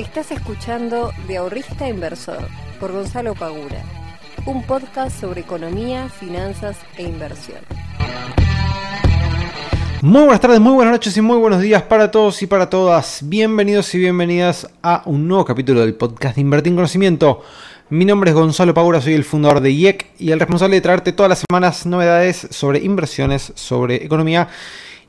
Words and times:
Estás 0.00 0.30
escuchando 0.30 1.12
De 1.28 1.36
Ahorrista 1.36 1.86
Inversor 1.86 2.48
por 2.80 2.90
Gonzalo 2.90 3.34
Pagura, 3.34 3.84
un 4.46 4.62
podcast 4.62 5.20
sobre 5.20 5.42
economía, 5.42 6.08
finanzas 6.08 6.78
e 6.96 7.02
inversión. 7.02 7.58
Muy 10.00 10.22
buenas 10.22 10.40
tardes, 10.40 10.58
muy 10.58 10.72
buenas 10.72 10.92
noches 10.92 11.14
y 11.18 11.20
muy 11.20 11.36
buenos 11.36 11.60
días 11.60 11.82
para 11.82 12.10
todos 12.10 12.40
y 12.40 12.46
para 12.46 12.70
todas. 12.70 13.28
Bienvenidos 13.28 13.94
y 13.94 13.98
bienvenidas 13.98 14.70
a 14.82 15.02
un 15.04 15.28
nuevo 15.28 15.44
capítulo 15.44 15.80
del 15.82 15.92
podcast 15.92 16.36
de 16.36 16.40
Invertir 16.40 16.70
en 16.70 16.76
Conocimiento. 16.76 17.42
Mi 17.90 18.06
nombre 18.06 18.30
es 18.30 18.36
Gonzalo 18.36 18.72
Pagura, 18.72 19.02
soy 19.02 19.12
el 19.12 19.24
fundador 19.24 19.60
de 19.60 19.70
IEC 19.70 20.12
y 20.18 20.30
el 20.30 20.40
responsable 20.40 20.76
de 20.76 20.80
traerte 20.80 21.12
todas 21.12 21.28
las 21.28 21.44
semanas 21.46 21.84
novedades 21.84 22.48
sobre 22.50 22.78
inversiones, 22.78 23.52
sobre 23.54 23.96
economía 23.96 24.48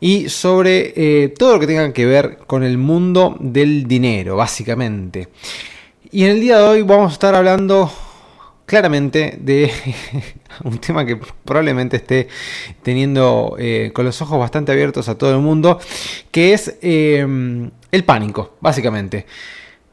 y 0.02 0.30
sobre 0.30 0.94
eh, 0.96 1.30
todo 1.30 1.54
lo 1.54 1.60
que 1.60 1.68
tenga 1.68 1.94
que 1.94 2.06
ver 2.08 2.40
con 2.48 2.64
el 2.64 2.80
mundo 2.80 3.38
del 3.40 3.86
dinero, 3.88 4.36
básicamente. 4.36 5.30
Y 6.12 6.24
en 6.24 6.32
el 6.32 6.42
día 6.42 6.58
de 6.58 6.64
hoy 6.64 6.82
vamos 6.82 7.12
a 7.12 7.14
estar 7.14 7.36
hablando 7.36 7.90
claramente 8.66 9.38
de 9.40 9.72
un 10.64 10.80
tema 10.80 11.06
que 11.06 11.20
probablemente 11.46 11.98
esté 11.98 12.28
teniendo 12.82 13.56
eh, 13.60 13.92
con 13.94 14.04
los 14.04 14.20
ojos 14.24 14.40
bastante 14.40 14.72
abiertos 14.72 15.08
a 15.08 15.18
todo 15.20 15.36
el 15.36 15.40
mundo, 15.40 15.80
que 16.32 16.54
es 16.54 16.78
eh, 16.82 17.70
el 17.92 18.04
pánico, 18.04 18.56
básicamente. 18.60 19.28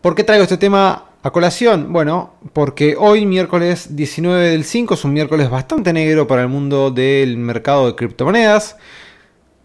¿Por 0.00 0.14
qué 0.14 0.24
traigo 0.24 0.44
este 0.44 0.56
tema 0.56 1.04
a 1.22 1.30
colación? 1.32 1.92
Bueno, 1.92 2.32
porque 2.54 2.96
hoy, 2.98 3.26
miércoles 3.26 3.94
19 3.94 4.48
del 4.48 4.64
5, 4.64 4.94
es 4.94 5.04
un 5.04 5.12
miércoles 5.12 5.50
bastante 5.50 5.92
negro 5.92 6.26
para 6.26 6.40
el 6.40 6.48
mundo 6.48 6.90
del 6.90 7.36
mercado 7.36 7.88
de 7.88 7.94
criptomonedas. 7.94 8.76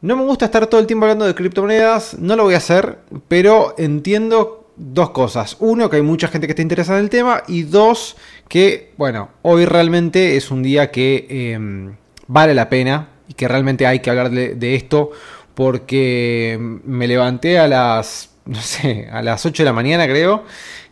No 0.04 0.18
me 0.18 0.24
gusta 0.24 0.44
estar 0.44 0.68
todo 0.68 0.82
el 0.82 0.86
tiempo 0.86 1.06
hablando 1.06 1.24
de 1.24 1.34
criptomonedas, 1.34 2.20
no 2.20 2.36
lo 2.36 2.44
voy 2.44 2.56
a 2.56 2.58
hacer, 2.58 2.98
pero 3.30 3.74
entiendo 3.78 4.68
dos 4.76 5.12
cosas. 5.12 5.56
Uno, 5.62 5.90
que 5.90 5.95
hay 5.95 6.02
mucha 6.02 6.28
gente 6.28 6.45
que 6.45 6.52
está 6.52 6.62
interesada 6.62 7.00
en 7.00 7.06
el 7.06 7.10
tema, 7.10 7.44
y 7.48 7.64
dos, 7.64 8.18
que, 8.50 8.92
bueno, 8.98 9.30
hoy 9.44 9.64
realmente 9.64 10.36
es 10.36 10.52
un 10.52 10.62
día 10.62 10.92
que 10.92 11.54
em, 11.54 11.95
vale 12.28 12.54
la 12.54 12.68
pena 12.68 13.12
y 13.30 13.34
que 13.34 13.48
realmente 13.48 13.88
hay 13.88 14.02
que 14.02 14.10
hablar 14.10 14.30
de, 14.30 14.76
esto 14.76 15.12
porque 15.56 16.60
me 16.84 17.08
levanté 17.08 17.58
a 17.58 17.70
las, 17.70 18.32
no 18.45 18.60
sé, 18.60 19.08
a 19.10 19.22
las 19.22 19.45
8 19.45 19.64
de 19.64 19.67
la 19.67 19.73
mañana 19.73 20.06
creo, 20.06 20.44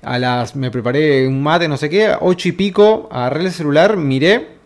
a 0.03 0.19
las, 0.19 0.55
me 0.55 0.71
preparé 0.71 1.27
un 1.27 1.43
mate, 1.43 1.67
no 1.67 1.75
sé 1.75 1.89
qué, 1.89 2.15
8 2.17 2.47
y 2.47 2.51
pico, 2.53 3.09
agarré 3.11 3.43
el 3.43 3.51
celular, 3.51 3.97
miré 3.97 4.60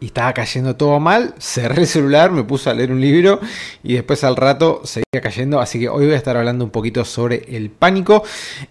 y 0.00 0.06
estaba 0.06 0.32
cayendo 0.32 0.76
todo 0.76 1.00
mal, 1.00 1.34
cerré 1.38 1.82
el 1.82 1.86
celular, 1.86 2.30
me 2.30 2.44
puse 2.44 2.68
a 2.68 2.74
leer 2.74 2.92
un 2.92 3.00
libro 3.00 3.40
y 3.82 3.94
después 3.94 4.24
al 4.24 4.36
rato 4.36 4.82
seguía 4.84 5.20
cayendo, 5.22 5.60
así 5.60 5.78
que 5.78 5.88
hoy 5.88 6.06
voy 6.06 6.14
a 6.14 6.16
estar 6.18 6.36
hablando 6.36 6.64
un 6.64 6.70
poquito 6.70 7.04
sobre 7.04 7.44
el 7.56 7.70
pánico 7.70 8.22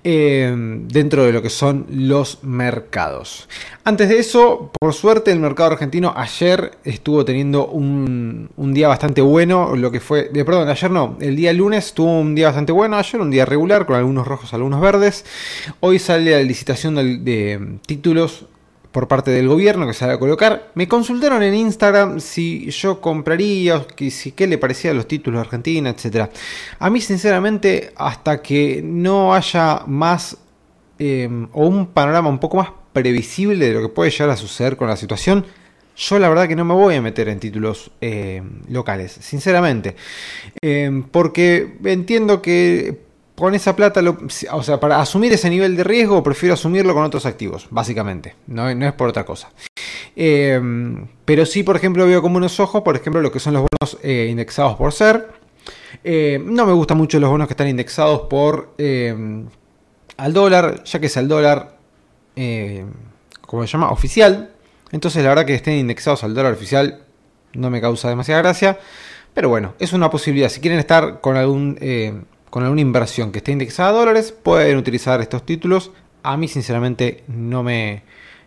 eh, 0.03 0.53
dentro 0.87 1.23
de 1.23 1.33
lo 1.33 1.41
que 1.41 1.49
son 1.49 1.85
los 1.89 2.43
mercados. 2.43 3.47
Antes 3.83 4.09
de 4.09 4.19
eso, 4.19 4.71
por 4.79 4.93
suerte 4.93 5.31
el 5.31 5.39
mercado 5.39 5.71
argentino 5.71 6.13
ayer 6.15 6.77
estuvo 6.83 7.25
teniendo 7.25 7.67
un, 7.67 8.49
día 8.73 8.87
bastante 8.87 9.21
bueno, 9.21 9.75
lo 9.75 9.91
que 9.91 9.99
fue, 9.99 10.29
de, 10.29 10.45
perdón, 10.45 10.69
ayer 10.69 10.91
no, 10.91 11.17
el 11.19 11.35
día 11.35 11.53
lunes 11.53 11.93
tuvo 11.93 12.19
un 12.19 12.35
día 12.35 12.47
bastante 12.47 12.71
bueno, 12.71 12.97
ayer 12.97 13.21
un 13.21 13.31
día 13.31 13.45
regular 13.45 13.85
con 13.85 13.95
algunos 13.95 14.27
rojos, 14.27 14.53
algunos 14.53 14.81
verdes, 14.81 15.25
hoy 15.79 15.99
sale 15.99 16.31
la 16.31 16.41
licitación 16.41 16.95
de 16.95 17.77
títulos 17.85 18.45
por 18.93 19.07
parte 19.07 19.31
del 19.31 19.47
gobierno 19.49 19.87
que 19.87 19.93
se 19.93 20.05
va 20.05 20.13
a 20.13 20.19
colocar. 20.19 20.71
Me 20.75 20.87
consultaron 20.87 21.41
en 21.43 21.55
Instagram 21.55 22.19
si 22.21 22.69
yo 22.69 23.01
compraría, 23.01 23.85
si 24.09 24.31
qué 24.31 24.47
le 24.47 24.59
parecía 24.59 24.93
los 24.93 25.07
títulos 25.07 25.39
de 25.39 25.41
Argentina, 25.41 25.89
etc. 25.89 26.29
A 26.79 26.89
mí, 26.89 27.01
sinceramente, 27.01 27.91
hasta 27.97 28.41
que 28.41 28.81
no 28.83 29.33
haya 29.33 29.81
más 29.87 30.37
em, 30.99 31.49
o 31.51 31.65
un 31.65 31.87
panorama 31.87 32.29
un 32.29 32.39
poco 32.39 32.57
más 32.57 32.69
previsible 32.93 33.67
de 33.67 33.73
lo 33.73 33.81
que 33.81 33.89
puede 33.89 34.11
llegar 34.11 34.29
a 34.29 34.37
suceder 34.37 34.77
con 34.77 34.87
la 34.87 34.95
situación, 34.95 35.43
yo 35.95 36.19
la 36.19 36.29
verdad 36.29 36.47
que 36.47 36.55
no 36.55 36.63
me 36.63 36.75
voy 36.75 36.95
a 36.95 37.01
meter 37.01 37.29
en 37.29 37.39
títulos 37.39 37.91
em, 37.99 38.61
locales, 38.69 39.11
sinceramente. 39.11 39.95
Em, 40.61 41.01
porque 41.01 41.77
entiendo 41.83 42.43
que 42.43 43.01
con 43.35 43.55
esa 43.55 43.75
plata, 43.75 44.01
o 44.51 44.63
sea, 44.63 44.79
para 44.79 45.01
asumir 45.01 45.33
ese 45.33 45.49
nivel 45.49 45.75
de 45.75 45.83
riesgo, 45.83 46.21
prefiero 46.21 46.53
asumirlo 46.53 46.93
con 46.93 47.03
otros 47.03 47.25
activos, 47.25 47.67
básicamente. 47.71 48.35
No, 48.47 48.69
es 48.69 48.93
por 48.93 49.09
otra 49.09 49.25
cosa. 49.25 49.49
Em, 50.15 51.07
pero 51.25 51.45
sí, 51.45 51.63
por 51.63 51.75
ejemplo, 51.75 52.05
veo 52.05 52.21
como 52.21 52.37
unos 52.37 52.59
ojos, 52.59 52.83
por 52.83 52.95
ejemplo, 52.95 53.21
lo 53.21 53.31
que 53.31 53.39
son 53.39 53.53
los 53.53 53.63
bonos 53.63 53.97
eh, 54.03 54.27
indexados 54.29 54.75
por 54.75 54.93
ser. 54.93 55.29
Eh, 56.03 56.39
no 56.43 56.65
me 56.65 56.73
gustan 56.73 56.97
mucho 56.97 57.19
los 57.19 57.29
bonos 57.29 57.47
que 57.47 57.53
están 57.53 57.67
indexados 57.67 58.21
por 58.29 58.75
em, 58.77 59.47
al 60.17 60.33
dólar, 60.33 60.83
ya 60.83 60.99
que 60.99 61.07
es 61.07 61.17
al 61.17 61.27
dólar, 61.27 61.77
em, 62.35 62.87
como 63.41 63.65
se 63.65 63.73
llama, 63.73 63.89
oficial. 63.91 64.51
Entonces, 64.91 65.23
la 65.23 65.29
verdad 65.29 65.45
que 65.45 65.55
estén 65.55 65.79
indexados 65.79 66.23
al 66.23 66.35
dólar 66.35 66.53
oficial 66.53 67.03
no 67.53 67.71
me 67.71 67.81
causa 67.81 68.09
demasiada 68.09 68.43
gracia. 68.43 68.77
Pero 69.33 69.49
bueno, 69.49 69.73
es 69.79 69.93
una 69.93 70.11
posibilidad. 70.11 70.49
Si 70.49 70.61
quieren 70.61 70.77
estar 70.77 71.19
con 71.19 71.35
algún 71.35 71.79
con 72.53 72.61
alguna 72.61 72.81
inversión 72.81 73.31
que 73.31 73.39
esté 73.39 73.51
indexada 73.51 73.89
a 73.89 73.93
dólares, 73.93 74.31
pueden 74.31 74.77
utilizar 74.77 75.19
estos 75.21 75.43
títulos. 75.43 75.89
A 76.21 76.37
mí 76.37 76.47
sinceramente 76.47 77.23
no 77.27 77.63
me, 77.63 78.03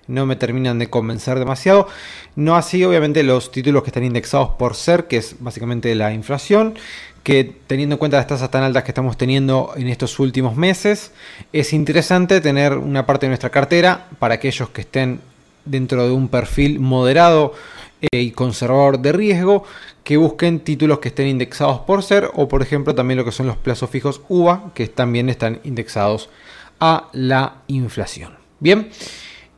no 0.06 0.26
me 0.26 0.36
terminan 0.36 0.78
de 0.78 0.88
convencer 0.88 1.40
demasiado. 1.40 1.88
No 2.36 2.54
así 2.54 2.84
obviamente 2.84 3.24
los 3.24 3.50
títulos 3.50 3.82
que 3.82 3.88
están 3.90 4.04
indexados 4.04 4.50
por 4.50 4.76
ser, 4.76 5.08
que 5.08 5.16
es 5.16 5.34
básicamente 5.40 5.92
la 5.96 6.12
inflación, 6.12 6.78
que 7.24 7.52
teniendo 7.66 7.96
en 7.96 7.98
cuenta 7.98 8.18
las 8.18 8.28
tasas 8.28 8.48
tan 8.48 8.62
altas 8.62 8.84
que 8.84 8.92
estamos 8.92 9.16
teniendo 9.16 9.72
en 9.76 9.88
estos 9.88 10.20
últimos 10.20 10.54
meses, 10.54 11.10
es 11.52 11.72
interesante 11.72 12.40
tener 12.40 12.74
una 12.74 13.06
parte 13.06 13.26
de 13.26 13.30
nuestra 13.30 13.50
cartera 13.50 14.06
para 14.20 14.34
aquellos 14.34 14.68
que 14.68 14.82
estén 14.82 15.20
dentro 15.64 16.06
de 16.06 16.12
un 16.12 16.28
perfil 16.28 16.78
moderado 16.78 17.54
y 18.00 18.30
conservador 18.32 18.98
de 18.98 19.12
riesgo 19.12 19.64
que 20.04 20.16
busquen 20.16 20.60
títulos 20.60 20.98
que 20.98 21.08
estén 21.08 21.28
indexados 21.28 21.80
por 21.80 22.02
ser 22.02 22.30
o 22.34 22.48
por 22.48 22.62
ejemplo 22.62 22.94
también 22.94 23.18
lo 23.18 23.24
que 23.24 23.32
son 23.32 23.46
los 23.46 23.56
plazos 23.56 23.90
fijos 23.90 24.20
UVA 24.28 24.70
que 24.74 24.86
también 24.88 25.28
están 25.28 25.60
indexados 25.64 26.28
a 26.80 27.08
la 27.12 27.62
inflación. 27.68 28.34
Bien, 28.60 28.88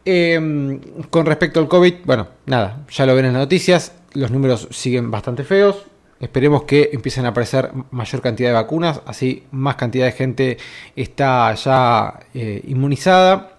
em, 0.04 0.81
con 1.10 1.26
respecto 1.26 1.60
al 1.60 1.69
COVID, 1.69 1.94
bueno, 2.04 2.28
nada, 2.47 2.84
ya 2.91 3.06
lo 3.06 3.15
ven 3.15 3.26
en 3.26 3.32
las 3.32 3.43
noticias, 3.43 3.93
los 4.15 4.31
números 4.31 4.69
siguen 4.70 5.10
bastante 5.10 5.44
feos. 5.44 5.84
Esperemos 6.20 6.65
que 6.65 6.91
empiecen 6.93 7.26
a 7.26 7.28
aparecer 7.28 7.70
mayor 7.93 8.20
cantidad 8.20 8.49
de 8.49 8.55
vacunas, 8.55 9.00
así 9.06 9.44
más 9.53 9.76
cantidad 9.76 10.06
de 10.06 10.12
gente 10.12 10.59
está 10.97 11.55
ya 11.55 12.20
eh, 12.34 12.62
inmunizada. 12.66 13.59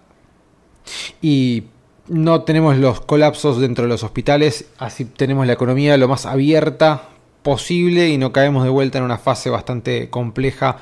Y 1.22 1.64
no 2.10 2.42
tenemos 2.42 2.76
los 2.76 3.00
colapsos 3.00 3.60
dentro 3.60 3.84
de 3.84 3.88
los 3.88 4.02
hospitales, 4.02 4.66
así 4.78 5.04
tenemos 5.04 5.46
la 5.46 5.52
economía 5.52 5.96
lo 5.96 6.08
más 6.08 6.26
abierta 6.26 7.04
posible 7.42 8.08
y 8.08 8.18
no 8.18 8.32
caemos 8.32 8.64
de 8.64 8.70
vuelta 8.70 8.98
en 8.98 9.04
una 9.04 9.16
fase 9.16 9.48
bastante 9.48 10.10
compleja 10.10 10.78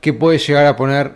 que 0.00 0.12
puede 0.12 0.38
llegar 0.38 0.66
a 0.66 0.74
poner 0.74 1.14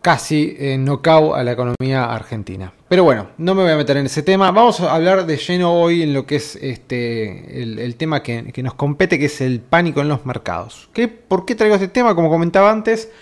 casi 0.00 0.56
en 0.58 0.86
knockout 0.86 1.36
a 1.36 1.44
la 1.44 1.52
economía 1.52 2.04
argentina. 2.04 2.72
Pero 2.88 3.04
bueno, 3.04 3.28
no 3.36 3.54
me 3.54 3.62
voy 3.62 3.72
a 3.72 3.76
meter 3.76 3.98
en 3.98 4.06
ese 4.06 4.22
tema. 4.22 4.50
Vamos 4.50 4.80
a 4.80 4.94
hablar 4.94 5.26
de 5.26 5.36
lleno 5.36 5.74
hoy 5.74 6.02
en 6.02 6.14
lo 6.14 6.24
que 6.24 6.36
es 6.36 6.56
este 6.56 7.62
el, 7.62 7.94
tema 7.96 8.22
que, 8.22 8.50
nos 8.62 8.74
compete, 8.74 9.18
que 9.18 9.26
es 9.26 9.42
el 9.42 9.60
pánico 9.60 10.00
en 10.00 10.08
los 10.08 10.24
mercados. 10.24 10.88
¿Qué, 10.94 11.06
¿Por 11.06 11.44
qué 11.44 11.54
traigo 11.54 11.74
este 11.74 11.88
tema? 11.88 12.14
Como 12.14 12.30
comentaba 12.30 12.70
antes, 12.70 13.12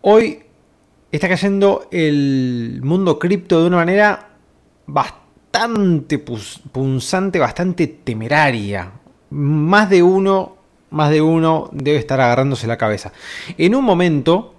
hoy 0.00 0.44
está 1.12 1.28
cayendo 1.28 1.86
el 1.92 2.80
mundo 2.82 3.18
cripto 3.18 3.60
de 3.60 3.66
una 3.66 3.76
manera 3.76 4.29
bastante 4.92 6.18
punzante, 6.18 7.38
bastante 7.38 7.86
temeraria. 7.86 8.90
Más 9.30 9.88
de 9.90 10.02
uno, 10.02 10.56
más 10.90 11.10
de 11.10 11.22
uno 11.22 11.70
debe 11.72 11.98
estar 11.98 12.20
agarrándose 12.20 12.66
la 12.66 12.76
cabeza. 12.76 13.12
En 13.56 13.74
un 13.74 13.82
momento, 13.84 14.54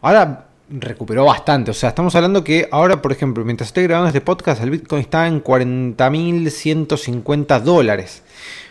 ahora 0.00 0.48
recuperó 0.68 1.26
bastante. 1.26 1.70
O 1.70 1.74
sea, 1.74 1.90
estamos 1.90 2.12
hablando 2.14 2.44
que 2.44 2.68
ahora, 2.70 3.02
por 3.02 3.12
ejemplo, 3.12 3.44
mientras 3.44 3.68
estoy 3.68 3.84
grabando 3.84 4.08
este 4.08 4.20
podcast, 4.20 4.62
el 4.62 4.70
Bitcoin 4.70 5.00
está 5.02 5.26
en 5.26 5.42
40.150 5.44 7.60
dólares. 7.60 8.22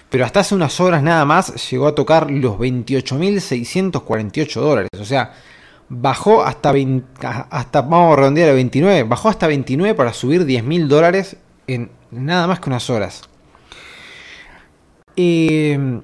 Pero 0.09 0.25
hasta 0.25 0.39
hace 0.41 0.55
unas 0.55 0.79
horas 0.81 1.03
nada 1.03 1.25
más 1.25 1.71
llegó 1.71 1.87
a 1.87 1.95
tocar 1.95 2.29
los 2.29 2.57
28.648 2.57 4.59
dólares. 4.59 4.89
O 4.99 5.05
sea, 5.05 5.31
bajó 5.93 6.43
hasta, 6.43 6.73
hasta, 7.49 7.81
vamos 7.81 8.13
a 8.13 8.15
redondear 8.15 8.49
a 8.49 8.53
29, 8.53 9.03
bajó 9.03 9.27
hasta 9.27 9.45
29 9.47 9.93
para 9.93 10.13
subir 10.13 10.45
10 10.45 10.63
mil 10.63 10.87
dólares 10.87 11.35
en 11.67 11.91
nada 12.11 12.47
más 12.47 12.61
que 12.61 12.69
unas 12.69 12.89
horas. 12.89 13.23
Em, 15.17 16.01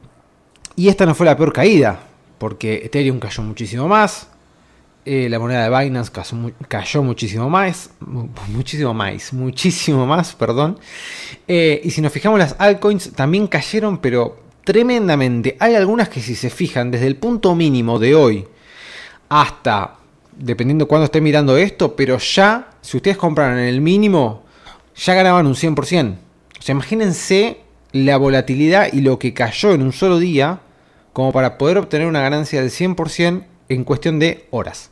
y 0.76 0.90
esta 0.90 1.06
no 1.06 1.16
fue 1.16 1.26
la 1.26 1.38
peor 1.38 1.54
caída, 1.54 2.02
porque 2.38 2.82
Ethereum 2.84 3.18
cayó 3.20 3.42
muchísimo 3.44 3.88
más, 3.88 4.28
eh, 5.06 5.30
la 5.30 5.40
moneda 5.40 5.70
de 5.70 5.86
Binance 5.86 6.12
cayó, 6.68 7.02
muchísimo 7.02 7.50
más, 7.50 7.92
muchísimo 8.50 8.94
más, 8.94 9.32
muchísimo 9.32 10.06
más, 10.06 10.36
perdón. 10.36 10.80
Eh, 11.48 11.80
y 11.82 11.92
si 11.92 12.02
nos 12.02 12.12
fijamos 12.12 12.40
las 12.40 12.58
altcoins 12.60 13.14
también 13.14 13.48
cayeron, 13.48 14.00
pero 14.00 14.38
tremendamente. 14.66 15.56
Hay 15.62 15.76
algunas 15.76 16.10
que 16.10 16.20
si 16.20 16.36
se 16.36 16.50
fijan 16.50 16.92
desde 16.92 17.08
el 17.08 17.16
punto 17.16 17.56
mínimo 17.56 18.00
de 18.00 18.16
hoy, 18.16 18.48
hasta 19.30 19.96
dependiendo 20.38 20.88
cuándo 20.88 21.06
esté 21.06 21.22
mirando 21.22 21.58
esto, 21.58 21.96
pero 21.96 22.18
ya, 22.18 22.70
si 22.82 22.98
ustedes 22.98 23.18
compraran 23.18 23.60
en 23.60 23.66
el 23.66 23.82
mínimo, 23.82 24.44
ya 24.96 25.14
ganaban 25.14 25.48
un 25.48 25.56
100%. 25.56 26.16
O 26.60 26.62
sea, 26.62 26.74
imagínense 26.74 27.62
la 27.92 28.18
volatilidad 28.18 28.92
y 28.94 29.02
lo 29.02 29.18
que 29.18 29.34
cayó 29.34 29.74
en 29.74 29.82
un 29.82 29.94
solo 29.94 30.20
día 30.20 30.60
como 31.14 31.32
para 31.32 31.58
poder 31.58 31.78
obtener 31.78 32.08
una 32.08 32.22
ganancia 32.22 32.62
del 32.62 32.70
100% 32.70 33.44
en 33.70 33.84
cuestión 33.84 34.20
de 34.20 34.48
horas. 34.52 34.92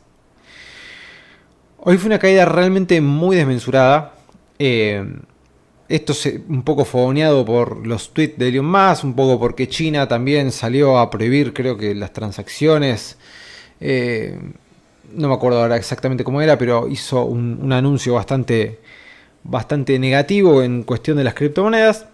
Hoy 1.78 1.98
fue 1.98 2.08
una 2.08 2.18
caída 2.18 2.44
realmente 2.44 3.00
muy 3.00 3.36
desmensurada. 3.36 4.14
Eh, 4.58 5.04
esto 5.88 6.14
se, 6.14 6.42
un 6.48 6.64
poco 6.64 6.84
fogoneado 6.84 7.44
por 7.44 7.86
los 7.86 8.12
tweets 8.12 8.38
de 8.38 8.48
Elon 8.48 8.66
Musk, 8.66 9.04
un 9.04 9.14
poco 9.14 9.38
porque 9.38 9.68
China 9.68 10.08
también 10.08 10.50
salió 10.50 10.98
a 10.98 11.10
prohibir, 11.10 11.52
creo 11.52 11.76
que 11.76 11.94
las 11.94 12.12
transacciones. 12.12 13.16
Eh, 13.80 14.38
no 15.12 15.28
me 15.28 15.34
acuerdo 15.34 15.62
ahora 15.62 15.76
exactamente 15.76 16.24
cómo 16.24 16.40
era, 16.40 16.58
pero 16.58 16.88
hizo 16.88 17.24
un, 17.24 17.58
un, 17.62 17.72
anuncio 17.72 18.14
bastante, 18.14 18.80
bastante 19.44 19.98
negativo 19.98 20.62
en 20.62 20.82
cuestión 20.82 21.16
de 21.16 21.24
las 21.24 21.34
criptomonedas. 21.34 22.06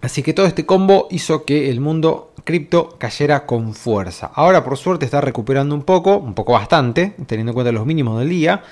Así 0.00 0.22
que 0.22 0.32
todo 0.32 0.46
este 0.46 0.64
combo 0.64 1.08
hizo 1.10 1.44
que 1.44 1.70
el 1.70 1.80
mundo 1.80 2.32
cripto 2.44 2.96
cayera 2.98 3.44
con 3.46 3.74
fuerza. 3.74 4.30
Ahora 4.32 4.62
por 4.62 4.76
suerte 4.76 5.04
está 5.04 5.20
recuperando 5.20 5.74
un 5.74 5.82
poco, 5.82 6.16
un 6.18 6.34
poco 6.34 6.52
bastante, 6.52 7.14
teniendo 7.26 7.50
en 7.50 7.54
cuenta 7.54 7.72
los 7.72 7.84
mínimos 7.84 8.18
del 8.20 8.28
día, 8.28 8.62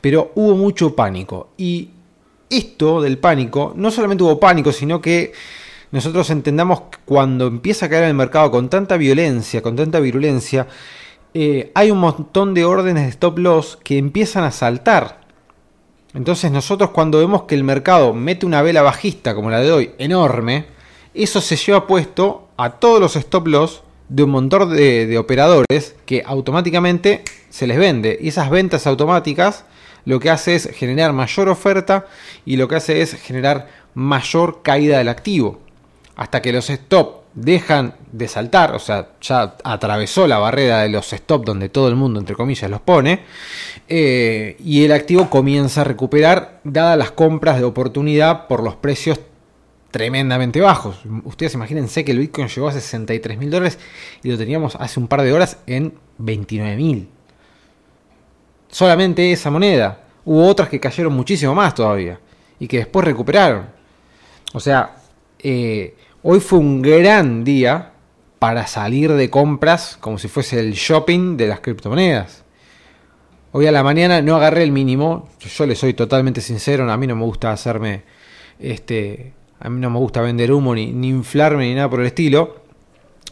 pero 0.00 0.32
hubo 0.36 0.56
mucho 0.56 0.96
pánico. 0.96 1.50
Y 1.58 1.90
esto 2.48 3.00
del 3.02 3.18
pánico, 3.18 3.72
no 3.76 3.90
solamente 3.90 4.24
hubo 4.24 4.40
pánico, 4.40 4.72
sino 4.72 5.00
que 5.00 5.32
nosotros 5.92 6.30
entendamos 6.30 6.80
que 6.90 6.98
cuando 7.04 7.46
empieza 7.46 7.86
a 7.86 7.88
caer 7.88 8.04
el 8.04 8.14
mercado 8.14 8.50
con 8.50 8.68
tanta 8.68 8.96
violencia, 8.96 9.62
con 9.62 9.76
tanta 9.76 10.00
virulencia, 10.00 10.66
eh, 11.34 11.70
hay 11.74 11.90
un 11.90 11.98
montón 11.98 12.54
de 12.54 12.64
órdenes 12.64 13.04
de 13.04 13.10
stop 13.10 13.38
loss 13.38 13.78
que 13.82 13.98
empiezan 13.98 14.44
a 14.44 14.50
saltar. 14.50 15.20
Entonces 16.14 16.50
nosotros 16.50 16.90
cuando 16.90 17.18
vemos 17.18 17.42
que 17.42 17.54
el 17.54 17.64
mercado 17.64 18.12
mete 18.12 18.46
una 18.46 18.62
vela 18.62 18.82
bajista 18.82 19.34
como 19.34 19.50
la 19.50 19.60
de 19.60 19.70
hoy, 19.70 19.90
enorme, 19.98 20.66
eso 21.14 21.40
se 21.40 21.56
lleva 21.56 21.86
puesto 21.86 22.48
a 22.56 22.72
todos 22.72 23.00
los 23.00 23.16
stop 23.16 23.46
loss 23.46 23.82
de 24.08 24.24
un 24.24 24.30
montón 24.30 24.74
de, 24.74 25.06
de 25.06 25.18
operadores 25.18 25.94
que 26.04 26.22
automáticamente 26.26 27.22
se 27.48 27.68
les 27.68 27.78
vende. 27.78 28.18
Y 28.20 28.28
esas 28.28 28.50
ventas 28.50 28.86
automáticas 28.88 29.64
lo 30.04 30.18
que 30.18 30.30
hace 30.30 30.56
es 30.56 30.68
generar 30.74 31.12
mayor 31.12 31.48
oferta 31.48 32.06
y 32.44 32.56
lo 32.56 32.66
que 32.66 32.76
hace 32.76 33.02
es 33.02 33.14
generar 33.14 33.68
mayor 33.94 34.62
caída 34.62 34.98
del 34.98 35.08
activo. 35.08 35.60
Hasta 36.16 36.42
que 36.42 36.52
los 36.52 36.70
stop 36.70 37.19
dejan 37.34 37.94
de 38.12 38.28
saltar, 38.28 38.74
o 38.74 38.78
sea, 38.78 39.10
ya 39.20 39.56
atravesó 39.62 40.26
la 40.26 40.38
barrera 40.38 40.82
de 40.82 40.88
los 40.88 41.12
stop 41.12 41.44
donde 41.44 41.68
todo 41.68 41.88
el 41.88 41.96
mundo, 41.96 42.18
entre 42.18 42.34
comillas, 42.34 42.70
los 42.70 42.80
pone, 42.80 43.20
eh, 43.88 44.56
y 44.58 44.84
el 44.84 44.92
activo 44.92 45.30
comienza 45.30 45.82
a 45.82 45.84
recuperar, 45.84 46.60
dadas 46.64 46.98
las 46.98 47.12
compras 47.12 47.58
de 47.58 47.64
oportunidad 47.64 48.46
por 48.48 48.62
los 48.62 48.76
precios 48.76 49.20
tremendamente 49.90 50.60
bajos. 50.60 51.00
Ustedes 51.24 51.54
imagínense 51.54 52.04
que 52.04 52.12
el 52.12 52.18
Bitcoin 52.18 52.48
llegó 52.48 52.68
a 52.68 52.72
63 52.72 53.38
mil 53.38 53.50
dólares 53.50 53.78
y 54.22 54.30
lo 54.30 54.38
teníamos 54.38 54.76
hace 54.76 55.00
un 55.00 55.08
par 55.08 55.22
de 55.22 55.32
horas 55.32 55.58
en 55.66 55.94
29 56.18 56.76
mil. 56.76 57.08
Solamente 58.68 59.32
esa 59.32 59.50
moneda. 59.50 60.04
Hubo 60.24 60.46
otras 60.46 60.68
que 60.68 60.78
cayeron 60.78 61.12
muchísimo 61.12 61.54
más 61.54 61.74
todavía 61.74 62.20
y 62.58 62.68
que 62.68 62.78
después 62.78 63.04
recuperaron. 63.04 63.66
O 64.52 64.60
sea, 64.60 64.96
eh, 65.40 65.96
hoy 66.22 66.40
fue 66.40 66.58
un 66.58 66.82
gran 66.82 67.44
día 67.44 67.92
para 68.38 68.66
salir 68.66 69.12
de 69.12 69.30
compras 69.30 69.96
como 70.00 70.18
si 70.18 70.28
fuese 70.28 70.58
el 70.60 70.72
shopping 70.72 71.36
de 71.36 71.46
las 71.46 71.60
criptomonedas. 71.60 72.44
Hoy 73.52 73.66
a 73.66 73.72
la 73.72 73.82
mañana 73.82 74.22
no 74.22 74.36
agarré 74.36 74.62
el 74.62 74.72
mínimo, 74.72 75.28
yo 75.40 75.66
le 75.66 75.74
soy 75.74 75.94
totalmente 75.94 76.40
sincero, 76.40 76.90
a 76.90 76.96
mí 76.96 77.06
no 77.06 77.16
me 77.16 77.24
gusta 77.24 77.50
hacerme, 77.50 78.04
este, 78.58 79.32
a 79.58 79.68
mí 79.68 79.80
no 79.80 79.90
me 79.90 79.98
gusta 79.98 80.20
vender 80.20 80.52
humo 80.52 80.74
ni, 80.74 80.84
inflarme 81.08 81.68
ni 81.68 81.74
nada 81.74 81.90
por 81.90 82.00
el 82.00 82.06
estilo. 82.06 82.62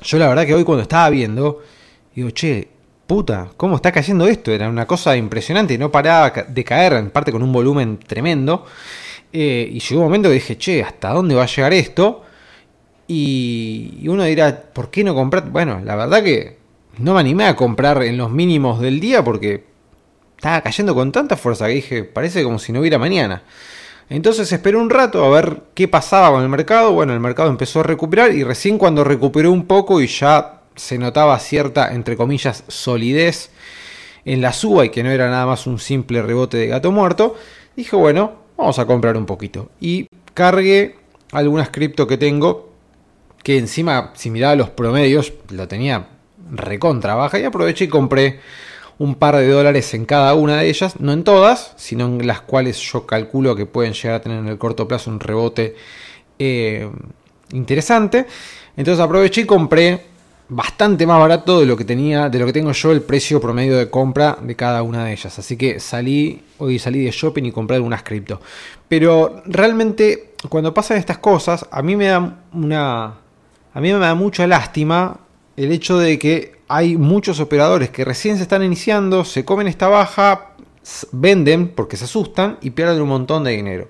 Yo 0.02 0.18
la 0.18 0.28
verdad 0.28 0.44
que 0.44 0.54
hoy 0.54 0.64
cuando 0.64 0.82
estaba 0.82 1.08
viendo, 1.10 1.62
digo, 2.14 2.30
che, 2.30 2.68
puta, 3.06 3.50
¿cómo 3.56 3.76
está 3.76 3.92
cayendo 3.92 4.26
esto? 4.26 4.50
Era 4.50 4.68
una 4.68 4.86
cosa 4.86 5.16
impresionante, 5.16 5.78
no 5.78 5.90
paraba 5.92 6.30
de 6.30 6.64
caer, 6.64 6.94
en 6.94 7.10
parte 7.10 7.30
con 7.30 7.42
un 7.42 7.52
volumen 7.52 7.98
tremendo. 7.98 8.66
Eh, 9.32 9.68
y 9.72 9.78
llegó 9.78 10.00
un 10.00 10.06
momento 10.06 10.28
que 10.28 10.34
dije, 10.34 10.58
che, 10.58 10.82
¿hasta 10.82 11.10
dónde 11.10 11.34
va 11.34 11.44
a 11.44 11.46
llegar 11.46 11.72
esto? 11.72 12.24
Y, 13.08 14.06
uno 14.06 14.24
dirá, 14.24 14.64
¿por 14.72 14.90
qué 14.90 15.02
no 15.02 15.14
comprar? 15.14 15.48
Bueno, 15.50 15.80
la 15.82 15.96
verdad 15.96 16.22
que 16.22 16.58
no 16.98 17.14
me 17.14 17.20
animé 17.20 17.46
a 17.46 17.56
comprar 17.56 18.02
en 18.02 18.18
los 18.18 18.30
mínimos 18.30 18.80
del 18.80 19.00
día 19.00 19.24
porque 19.24 19.64
estaba 20.36 20.60
cayendo 20.60 20.94
con 20.94 21.10
tanta 21.10 21.36
fuerza 21.36 21.66
que 21.66 21.74
dije, 21.74 22.04
parece 22.04 22.44
como 22.44 22.58
si 22.58 22.72
no 22.72 22.80
hubiera 22.80 22.98
mañana. 22.98 23.42
Entonces 24.10 24.52
esperé 24.52 24.76
un 24.76 24.90
rato 24.90 25.24
a 25.24 25.30
ver 25.30 25.62
qué 25.74 25.88
pasaba 25.88 26.30
con 26.30 26.42
el 26.42 26.48
mercado. 26.48 26.92
Bueno, 26.92 27.14
el 27.14 27.20
mercado 27.20 27.50
empezó 27.50 27.80
a 27.80 27.84
recuperar 27.84 28.32
y 28.32 28.44
recién 28.44 28.78
cuando 28.78 29.04
recuperó 29.04 29.50
un 29.52 29.66
poco 29.66 30.00
y 30.00 30.06
ya 30.06 30.60
se 30.76 30.98
notaba 30.98 31.38
cierta, 31.38 31.92
entre 31.94 32.16
comillas, 32.16 32.64
solidez 32.68 33.50
en 34.24 34.40
la 34.42 34.52
suba 34.52 34.84
y 34.84 34.90
que 34.90 35.02
no 35.02 35.10
era 35.10 35.30
nada 35.30 35.46
más 35.46 35.66
un 35.66 35.78
simple 35.78 36.22
rebote 36.22 36.58
de 36.58 36.66
gato 36.66 36.92
muerto, 36.92 37.36
dije, 37.76 37.96
bueno, 37.96 38.32
vamos 38.56 38.78
a 38.78 38.86
comprar 38.86 39.16
un 39.16 39.26
poquito. 39.26 39.70
Y 39.80 40.08
cargué 40.34 40.96
algunas 41.32 41.70
cripto 41.70 42.06
que 42.06 42.18
tengo, 42.18 42.67
que 43.48 43.56
encima, 43.56 44.12
si 44.14 44.28
miraba 44.28 44.54
los 44.56 44.68
promedios, 44.68 45.32
lo 45.48 45.66
tenía 45.66 46.06
recontra 46.50 47.14
baja 47.14 47.38
y 47.38 47.44
aproveché 47.44 47.86
y 47.86 47.88
compré 47.88 48.40
un 48.98 49.14
par 49.14 49.36
de 49.36 49.48
dólares 49.48 49.94
en 49.94 50.04
cada 50.04 50.34
una 50.34 50.58
de 50.58 50.68
ellas, 50.68 51.00
no 51.00 51.14
en 51.14 51.24
todas, 51.24 51.72
sino 51.76 52.04
en 52.04 52.26
las 52.26 52.42
cuales 52.42 52.78
yo 52.78 53.06
calculo 53.06 53.56
que 53.56 53.64
pueden 53.64 53.94
llegar 53.94 54.16
a 54.16 54.20
tener 54.20 54.40
en 54.40 54.48
el 54.48 54.58
corto 54.58 54.86
plazo 54.86 55.10
un 55.10 55.18
rebote 55.18 55.74
eh, 56.38 56.90
interesante. 57.52 58.26
Entonces 58.76 59.02
aproveché 59.02 59.40
y 59.40 59.46
compré 59.46 60.02
bastante 60.50 61.06
más 61.06 61.18
barato 61.18 61.60
de 61.60 61.64
lo 61.64 61.74
que 61.74 61.86
tenía, 61.86 62.28
de 62.28 62.38
lo 62.38 62.44
que 62.44 62.52
tengo 62.52 62.72
yo 62.72 62.92
el 62.92 63.00
precio 63.00 63.40
promedio 63.40 63.78
de 63.78 63.88
compra 63.88 64.36
de 64.42 64.56
cada 64.56 64.82
una 64.82 65.06
de 65.06 65.12
ellas. 65.12 65.38
Así 65.38 65.56
que 65.56 65.80
salí, 65.80 66.42
hoy 66.58 66.78
salí 66.78 67.02
de 67.02 67.12
shopping 67.12 67.44
y 67.44 67.52
compré 67.52 67.76
algunas 67.76 68.02
cripto. 68.02 68.42
Pero 68.88 69.42
realmente 69.46 70.34
cuando 70.50 70.74
pasan 70.74 70.98
estas 70.98 71.16
cosas, 71.16 71.66
a 71.70 71.80
mí 71.80 71.96
me 71.96 72.08
da 72.08 72.40
una 72.52 73.14
a 73.78 73.80
mí 73.80 73.92
me 73.92 74.00
da 74.00 74.16
mucha 74.16 74.44
lástima 74.48 75.20
el 75.56 75.70
hecho 75.70 75.98
de 75.98 76.18
que 76.18 76.56
hay 76.66 76.96
muchos 76.96 77.38
operadores 77.38 77.90
que 77.90 78.04
recién 78.04 78.36
se 78.36 78.42
están 78.42 78.64
iniciando, 78.64 79.24
se 79.24 79.44
comen 79.44 79.68
esta 79.68 79.86
baja, 79.86 80.56
venden 81.12 81.68
porque 81.68 81.96
se 81.96 82.06
asustan 82.06 82.58
y 82.60 82.70
pierden 82.70 83.00
un 83.00 83.08
montón 83.08 83.44
de 83.44 83.52
dinero. 83.52 83.88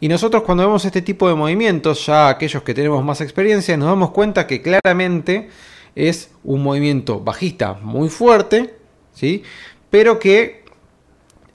Y 0.00 0.08
nosotros 0.08 0.42
cuando 0.42 0.64
vemos 0.64 0.84
este 0.84 1.02
tipo 1.02 1.28
de 1.28 1.36
movimientos, 1.36 2.04
ya 2.04 2.28
aquellos 2.28 2.64
que 2.64 2.74
tenemos 2.74 3.04
más 3.04 3.20
experiencia, 3.20 3.76
nos 3.76 3.90
damos 3.90 4.10
cuenta 4.10 4.48
que 4.48 4.60
claramente 4.60 5.50
es 5.94 6.32
un 6.42 6.64
movimiento 6.64 7.20
bajista 7.20 7.74
muy 7.74 8.08
fuerte, 8.08 8.74
¿sí? 9.14 9.44
pero 9.88 10.18
que 10.18 10.64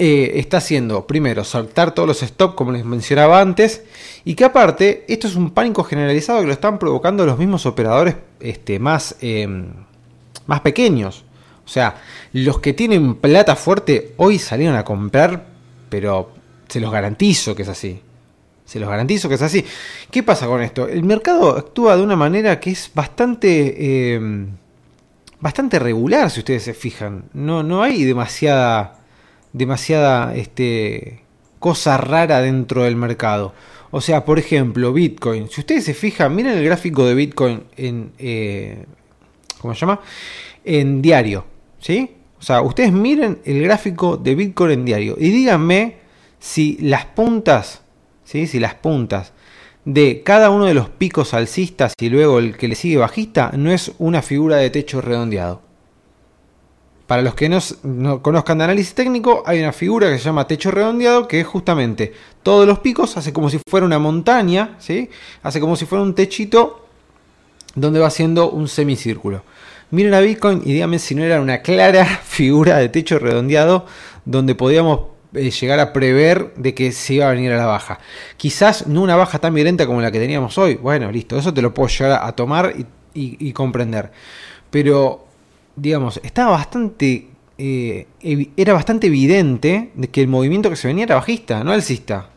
eh, 0.04 0.40
está 0.40 0.58
haciendo, 0.58 1.06
primero, 1.06 1.44
saltar 1.44 1.94
todos 1.94 2.08
los 2.08 2.22
stops, 2.22 2.56
como 2.56 2.72
les 2.72 2.84
mencionaba 2.84 3.40
antes, 3.40 3.84
y 4.26 4.34
que 4.34 4.46
aparte, 4.46 5.06
esto 5.08 5.28
es 5.28 5.36
un 5.36 5.52
pánico 5.52 5.84
generalizado 5.84 6.42
que 6.42 6.48
lo 6.48 6.54
están 6.54 6.80
provocando 6.80 7.24
los 7.24 7.38
mismos 7.38 7.68
operadores 7.68 8.16
este, 8.40 8.80
más, 8.80 9.16
em, 9.22 9.68
más 10.48 10.62
pequeños. 10.62 11.24
O 11.64 11.70
sea, 11.70 12.02
los 12.34 12.58
que 12.58 12.74
tienen 12.74 13.14
plata 13.14 13.56
fuerte 13.56 14.16
hoy 14.18 14.40
salieron 14.40 14.76
a 14.76 14.84
comprar, 14.84 15.46
pero 15.88 16.32
se 16.68 16.80
los 16.80 16.92
garantizo 16.92 17.54
que 17.54 17.62
es 17.62 17.70
así. 17.70 18.02
Se 18.66 18.80
los 18.80 18.90
garantizo 18.90 19.30
que 19.30 19.36
es 19.36 19.42
así. 19.44 19.64
¿Qué 20.10 20.24
pasa 20.24 20.48
con 20.48 20.64
esto? 20.64 20.88
El 20.88 21.04
mercado 21.04 21.56
actúa 21.56 21.96
de 21.96 22.02
una 22.02 22.16
manera 22.16 22.60
que 22.60 22.72
es 22.72 22.90
bastante, 22.92 24.16
em, 24.16 24.48
bastante 25.40 25.78
regular, 25.78 26.32
si 26.32 26.40
ustedes 26.40 26.64
se 26.64 26.74
fijan. 26.74 27.26
No, 27.34 27.62
no 27.62 27.84
hay 27.84 28.04
demasiada, 28.04 29.01
demasiada 29.54 30.36
este, 30.36 31.22
cosa 31.60 31.98
rara 31.98 32.42
dentro 32.42 32.84
del 32.84 32.96
mercado. 32.96 33.54
O 33.92 34.02
sea, 34.02 34.24
por 34.24 34.40
ejemplo, 34.40 34.94
Bitcoin. 34.94 35.50
Si 35.50 35.62
ustedes 35.62 35.84
se 35.84 35.94
fijan, 35.94 36.36
miren 36.36 36.58
el 36.58 36.64
gráfico 36.64 37.06
de 37.06 37.14
Bitcoin 37.14 37.64
en, 37.76 38.12
eh, 38.18 38.86
¿cómo 39.60 39.74
se 39.74 39.82
llama? 39.82 40.00
En 40.64 41.02
diario, 41.02 41.46
¿sí? 41.80 42.12
O 42.40 42.42
sea, 42.44 42.62
ustedes 42.62 42.92
miren 42.92 43.40
el 43.46 43.62
gráfico 43.64 44.18
de 44.18 44.36
Bitcoin 44.36 44.72
en 44.72 44.86
diario 44.86 45.16
y 45.20 45.30
díganme 45.30 45.98
si 46.40 46.78
las 46.80 47.06
puntas 47.06 47.82
si 48.32 48.60
las 48.60 48.76
puntas 48.76 49.34
de 49.84 50.22
cada 50.24 50.52
uno 50.52 50.66
de 50.66 50.74
los 50.74 50.90
picos 50.90 51.34
alcistas 51.34 51.94
y 52.00 52.10
luego 52.10 52.40
el 52.40 52.56
que 52.56 52.68
le 52.68 52.76
sigue 52.76 52.98
bajista 52.98 53.52
no 53.56 53.72
es 53.72 53.92
una 53.98 54.22
figura 54.22 54.58
de 54.58 54.70
techo 54.70 55.02
redondeado. 55.02 55.62
Para 57.12 57.24
los 57.24 57.36
que 57.36 57.50
no, 57.50 58.22
conozcan 58.22 58.60
de 58.60 58.64
análisis 58.64 58.94
técnico, 58.94 59.44
hay 59.46 59.60
una 59.60 59.74
figura 59.74 60.10
que 60.10 60.18
se 60.18 60.24
llama 60.24 60.48
techo 60.48 60.72
redondeado, 60.72 61.28
que 61.28 61.42
es 61.42 61.46
justamente 61.46 62.14
todos 62.42 62.66
los 62.66 62.80
picos, 62.80 63.18
hace 63.18 63.34
como 63.34 63.50
si 63.50 63.60
fuera 63.68 63.86
una 63.86 64.00
montaña, 64.00 64.78
¿sí? 64.80 65.10
hace 65.44 65.60
como 65.60 65.76
si 65.76 65.86
fuera 65.86 66.04
un 66.04 66.16
techito 66.16 66.86
donde 67.76 68.00
va 68.00 68.08
haciendo 68.08 68.50
un 68.50 68.70
semicírculo. 68.70 69.44
miren 69.90 70.14
a 70.14 70.22
Bitcoin 70.22 70.62
y 70.64 70.72
díganme 70.72 71.00
si 71.00 71.14
no 71.14 71.26
era 71.26 71.42
una 71.42 71.62
clara 71.62 72.06
figura 72.24 72.78
de 72.78 72.88
techo 72.88 73.20
redondeado 73.20 73.86
donde 74.24 74.56
podíamos 74.56 75.02
eh, 75.34 75.52
llegar 75.52 75.82
a 75.82 75.92
prever 75.92 76.54
de 76.56 76.74
que 76.74 76.94
se 76.94 77.16
iba 77.16 77.28
a 77.28 77.32
venir 77.34 77.52
a 77.52 77.58
la 77.58 77.66
baja. 77.66 78.00
Quizás 78.38 78.88
no 78.88 79.02
una 79.02 79.18
baja 79.18 79.38
tan 79.38 79.54
violenta 79.54 79.86
como 79.86 80.00
la 80.00 80.14
que 80.14 80.20
teníamos 80.22 80.58
hoy. 80.58 80.76
Bueno, 80.76 81.12
listo, 81.12 81.38
eso 81.38 81.54
te 81.54 81.62
lo 81.62 81.74
puedo 81.74 81.90
llegar 81.90 82.22
a 82.24 82.32
tomar 82.32 82.74
y, 83.14 83.52
comprender. 83.52 84.14
Pero, 84.70 85.26
digamos, 85.76 86.20
estaba 86.24 86.52
bastante... 86.52 87.28
Eh, 87.58 88.08
era 88.58 88.74
bastante 88.74 89.08
evidente 89.08 89.92
de 89.94 90.10
que 90.10 90.22
el 90.22 90.28
movimiento 90.28 90.70
que 90.70 90.76
se 90.76 90.88
venía 90.88 91.04
era 91.04 91.16
bajista, 91.16 91.64
no 91.64 91.72
alcista. 91.72 92.30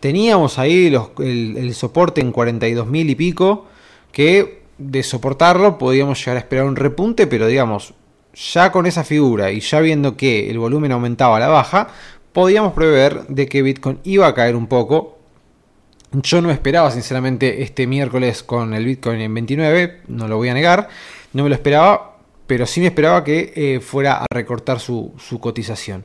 Teníamos 0.00 0.58
ahí 0.58 0.86
el, 1.18 1.74
soporte 1.74 2.22
en 2.22 2.32
42.000 2.32 3.10
y 3.10 3.14
pico 3.14 3.66
que 4.12 4.62
de 4.78 5.02
soportarlo 5.02 5.76
podíamos 5.76 6.18
llegar 6.18 6.36
a 6.36 6.40
esperar 6.40 6.64
un 6.64 6.74
repunte, 6.74 7.26
pero 7.26 7.46
digamos, 7.46 7.92
ya 8.34 8.72
con 8.72 8.86
esa 8.86 9.04
figura 9.04 9.52
y 9.52 9.60
ya 9.60 9.80
viendo 9.80 10.16
que 10.16 10.50
el 10.50 10.58
volumen 10.58 10.92
aumentaba 10.92 11.36
a 11.36 11.40
la 11.40 11.48
baja, 11.48 11.88
podíamos 12.32 12.72
prever 12.72 13.26
de 13.28 13.46
que 13.46 13.62
Bitcoin 13.62 13.98
iba 14.04 14.26
a 14.26 14.34
caer 14.34 14.56
un 14.56 14.66
poco. 14.66 15.18
Yo 16.12 16.40
no 16.40 16.50
esperaba 16.50 16.90
sinceramente 16.90 17.62
este 17.62 17.86
miércoles 17.86 18.42
con 18.42 18.72
el 18.74 18.84
Bitcoin 18.86 19.20
en 19.20 19.34
29, 19.34 20.00
no 20.08 20.28
lo 20.28 20.38
voy 20.38 20.48
a 20.48 20.54
negar, 20.54 20.88
no 21.34 21.44
me 21.44 21.50
lo 21.50 21.54
esperaba, 21.54 22.09
pero 22.50 22.66
sí 22.66 22.80
me 22.80 22.88
esperaba 22.88 23.22
que 23.22 23.52
eh, 23.54 23.78
fuera 23.78 24.22
a 24.22 24.26
recortar 24.28 24.80
su, 24.80 25.12
cotización. 25.38 26.04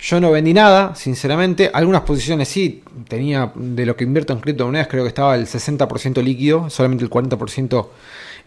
Yo 0.00 0.20
no 0.20 0.32
vendí 0.32 0.52
nada, 0.52 0.96
sinceramente. 0.96 1.70
Algunas 1.72 2.00
posiciones 2.00 2.48
sí, 2.48 2.82
tenía 3.06 3.52
de 3.54 3.86
lo 3.86 3.94
que 3.94 4.02
invierto 4.02 4.32
en 4.32 4.40
criptomonedas, 4.40 4.88
creo 4.88 5.04
que 5.04 5.08
estaba 5.10 5.36
el 5.36 5.46
60% 5.46 6.20
líquido, 6.24 6.70
solamente 6.70 7.04
el 7.04 7.10
40% 7.10 7.86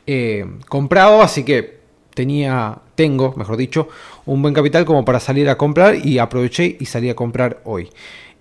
eh, 0.06 0.46
comprado, 0.68 1.22
así 1.22 1.46
que 1.46 1.80
tenía, 2.14 2.80
tengo, 2.96 3.34
mejor 3.38 3.56
dicho, 3.56 3.88
un 4.26 4.42
buen 4.42 4.54
capital 4.54 4.84
como 4.84 5.06
para 5.06 5.22
salir 5.22 5.50
a 5.50 5.58
comprar 5.58 5.96
y 6.06 6.20
aproveché 6.20 6.76
y 6.78 6.88
salí 6.88 7.10
a 7.10 7.16
comprar 7.16 7.62
hoy. 7.64 7.90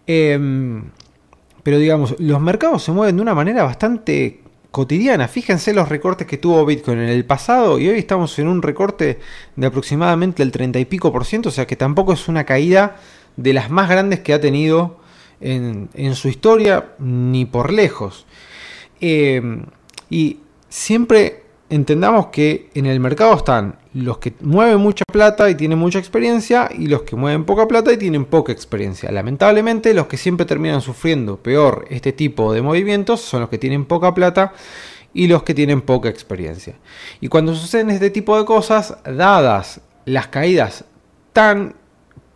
Em, 0.08 0.90
pero 1.62 1.78
digamos, 1.78 2.16
los 2.18 2.40
mercados 2.40 2.82
se 2.82 2.90
mueven 2.90 3.14
de 3.14 3.22
una 3.22 3.36
manera 3.36 3.62
bastante 3.62 4.40
cotidiana. 4.70 5.28
Fíjense 5.28 5.72
los 5.72 5.88
recortes 5.88 6.26
que 6.26 6.38
tuvo 6.38 6.64
Bitcoin 6.64 6.98
en 6.98 7.08
el 7.08 7.24
pasado 7.24 7.78
y 7.78 7.88
hoy 7.88 7.98
estamos 7.98 8.38
en 8.38 8.48
un 8.48 8.62
recorte 8.62 9.18
de 9.56 9.66
aproximadamente 9.66 10.42
el 10.42 10.52
30 10.52 10.78
y 10.78 10.84
pico 10.84 11.12
por 11.12 11.24
ciento, 11.24 11.48
o 11.48 11.52
sea 11.52 11.66
que 11.66 11.76
tampoco 11.76 12.12
es 12.12 12.28
una 12.28 12.44
caída 12.44 12.96
de 13.36 13.52
las 13.52 13.70
más 13.70 13.88
grandes 13.88 14.20
que 14.20 14.34
ha 14.34 14.40
tenido 14.40 15.00
en, 15.40 16.14
su 16.14 16.28
historia, 16.28 16.92
ni 16.98 17.44
por 17.44 17.72
lejos. 17.72 18.26
Eh, 19.00 19.40
y 20.10 20.38
siempre 20.68 21.44
entendamos 21.70 22.26
que 22.26 22.70
en 22.74 22.86
el 22.86 23.00
mercado 23.00 23.34
están 23.34 23.78
los 23.94 24.18
que 24.18 24.32
mueven 24.40 24.78
mucha 24.78 25.04
plata 25.10 25.50
y 25.50 25.54
tienen 25.54 25.78
mucha 25.78 25.98
experiencia 25.98 26.68
y 26.76 26.86
los 26.86 27.02
que 27.02 27.16
mueven 27.16 27.44
poca 27.44 27.66
plata 27.66 27.92
y 27.92 27.96
tienen 27.96 28.24
poca 28.24 28.52
experiencia. 28.52 29.10
Lamentablemente 29.10 29.92
los 29.92 30.06
que 30.06 30.16
siempre 30.16 30.46
terminan 30.46 30.80
sufriendo 30.80 31.36
peor 31.36 31.86
este 31.90 32.12
tipo 32.12 32.52
de 32.52 32.62
movimientos 32.62 33.20
son 33.20 33.40
los 33.40 33.50
que 33.50 33.58
tienen 33.58 33.84
poca 33.84 34.14
plata 34.14 34.52
y 35.12 35.26
los 35.26 35.42
que 35.42 35.54
tienen 35.54 35.82
poca 35.82 36.08
experiencia. 36.08 36.76
Y 37.20 37.28
cuando 37.28 37.54
suceden 37.54 37.90
este 37.90 38.10
tipo 38.10 38.38
de 38.38 38.44
cosas, 38.44 38.96
dadas 39.04 39.80
las 40.04 40.28
caídas 40.28 40.84
tan 41.32 41.74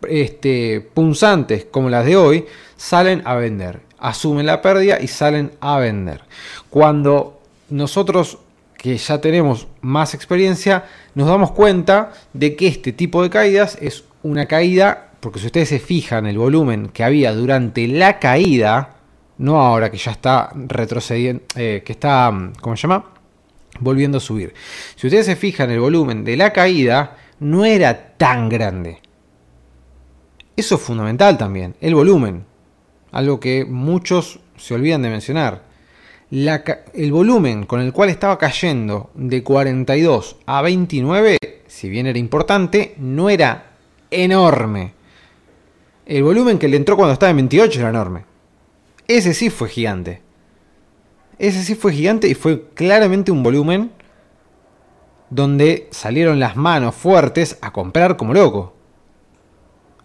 este, 0.09 0.81
punzantes 0.93 1.67
como 1.71 1.89
las 1.89 2.05
de 2.05 2.17
hoy, 2.17 2.47
salen 2.77 3.23
a 3.25 3.35
vender. 3.37 3.81
Asumen 3.99 4.47
la 4.47 4.61
pérdida 4.61 5.01
y 5.01 5.07
salen 5.07 5.53
a 5.61 5.79
vender. 5.79 6.23
Cuando 6.71 7.41
nosotros 7.71 8.39
que 8.83 8.97
ya 8.97 9.21
tenemos 9.21 9.69
más 9.81 10.13
experiencia, 10.13 10.85
nos 11.15 11.29
damos 11.29 11.53
cuenta 11.53 12.11
de 12.33 12.57
que 12.57 12.67
este 12.67 12.93
tipo 12.93 13.23
de 13.23 13.31
caídas 13.31 13.79
es 13.81 14.03
una 14.25 14.47
caída, 14.47 15.13
porque 15.21 15.39
si 15.39 15.47
ustedes 15.47 15.69
se 15.69 15.79
fijan 15.79 16.27
el 16.27 16.37
volumen 16.37 16.89
que 16.89 17.05
había 17.05 17.33
durante 17.33 17.87
la 17.87 18.19
caída, 18.19 18.97
no 19.39 19.61
ahora 19.61 19.89
que 19.89 19.99
ya 19.99 20.11
está 20.11 20.51
retrocediendo, 20.53 21.45
eh, 21.55 21.85
que 21.87 21.93
está, 21.93 22.33
¿cómo 22.61 22.77
se 22.77 22.83
llama? 22.83 23.05
Volviendo 23.79 24.19
a 24.19 24.21
subir. 24.21 24.53
Si 24.97 25.07
ustedes 25.07 25.27
se 25.27 25.37
fijan 25.37 25.71
el 25.71 25.79
volumen 25.79 26.25
de 26.25 26.37
la 26.37 26.53
caída, 26.53 27.17
no 27.39 27.65
era 27.65 28.17
tan 28.17 28.49
grande. 28.49 28.99
Eso 30.57 30.75
es 30.75 30.81
fundamental 30.81 31.39
también, 31.39 31.77
el 31.81 31.95
volumen. 31.95 32.45
Algo 33.13 33.39
que 33.39 33.65
muchos 33.65 34.41
se 34.57 34.75
olvidan 34.75 35.03
de 35.03 35.11
mencionar 35.11 35.72
el 36.33 37.13
volumen 37.13 37.67
con 37.67 37.81
el 37.81 37.93
cual 37.93 38.09
estaba 38.09 38.39
cayendo 38.39 39.11
de 39.15 39.43
42 39.43 40.37
a 40.47 40.63
29, 40.63 41.37
si 41.67 41.91
bien 41.91 42.07
era 42.07 42.19
importante, 42.19 42.95
no 42.97 43.29
era 43.29 43.73
enorme. 44.11 44.95
El 46.07 46.23
volumen 46.23 46.59
que 46.59 46.69
le 46.69 46.79
entró 46.79 46.97
cuando 46.97 47.13
estaba 47.13 47.31
en 47.31 47.37
28 47.37 47.81
era 47.81 47.91
enorme. 47.91 48.25
Ese 49.07 49.35
sí 49.35 49.51
fue 49.51 49.69
gigante. 49.69 50.23
Ese 51.39 51.63
sí 51.63 51.75
fue 51.75 51.93
gigante 51.93 52.29
y 52.29 52.35
fue 52.35 52.69
claramente 52.71 53.31
un 53.31 53.43
volumen 53.43 53.93
donde 55.29 55.89
salieron 55.91 56.41
las 56.41 56.57
manos 56.57 56.95
fuertes 56.95 57.59
a 57.61 57.73
comprar 57.73 58.17
como 58.17 58.33
loco. 58.33 58.75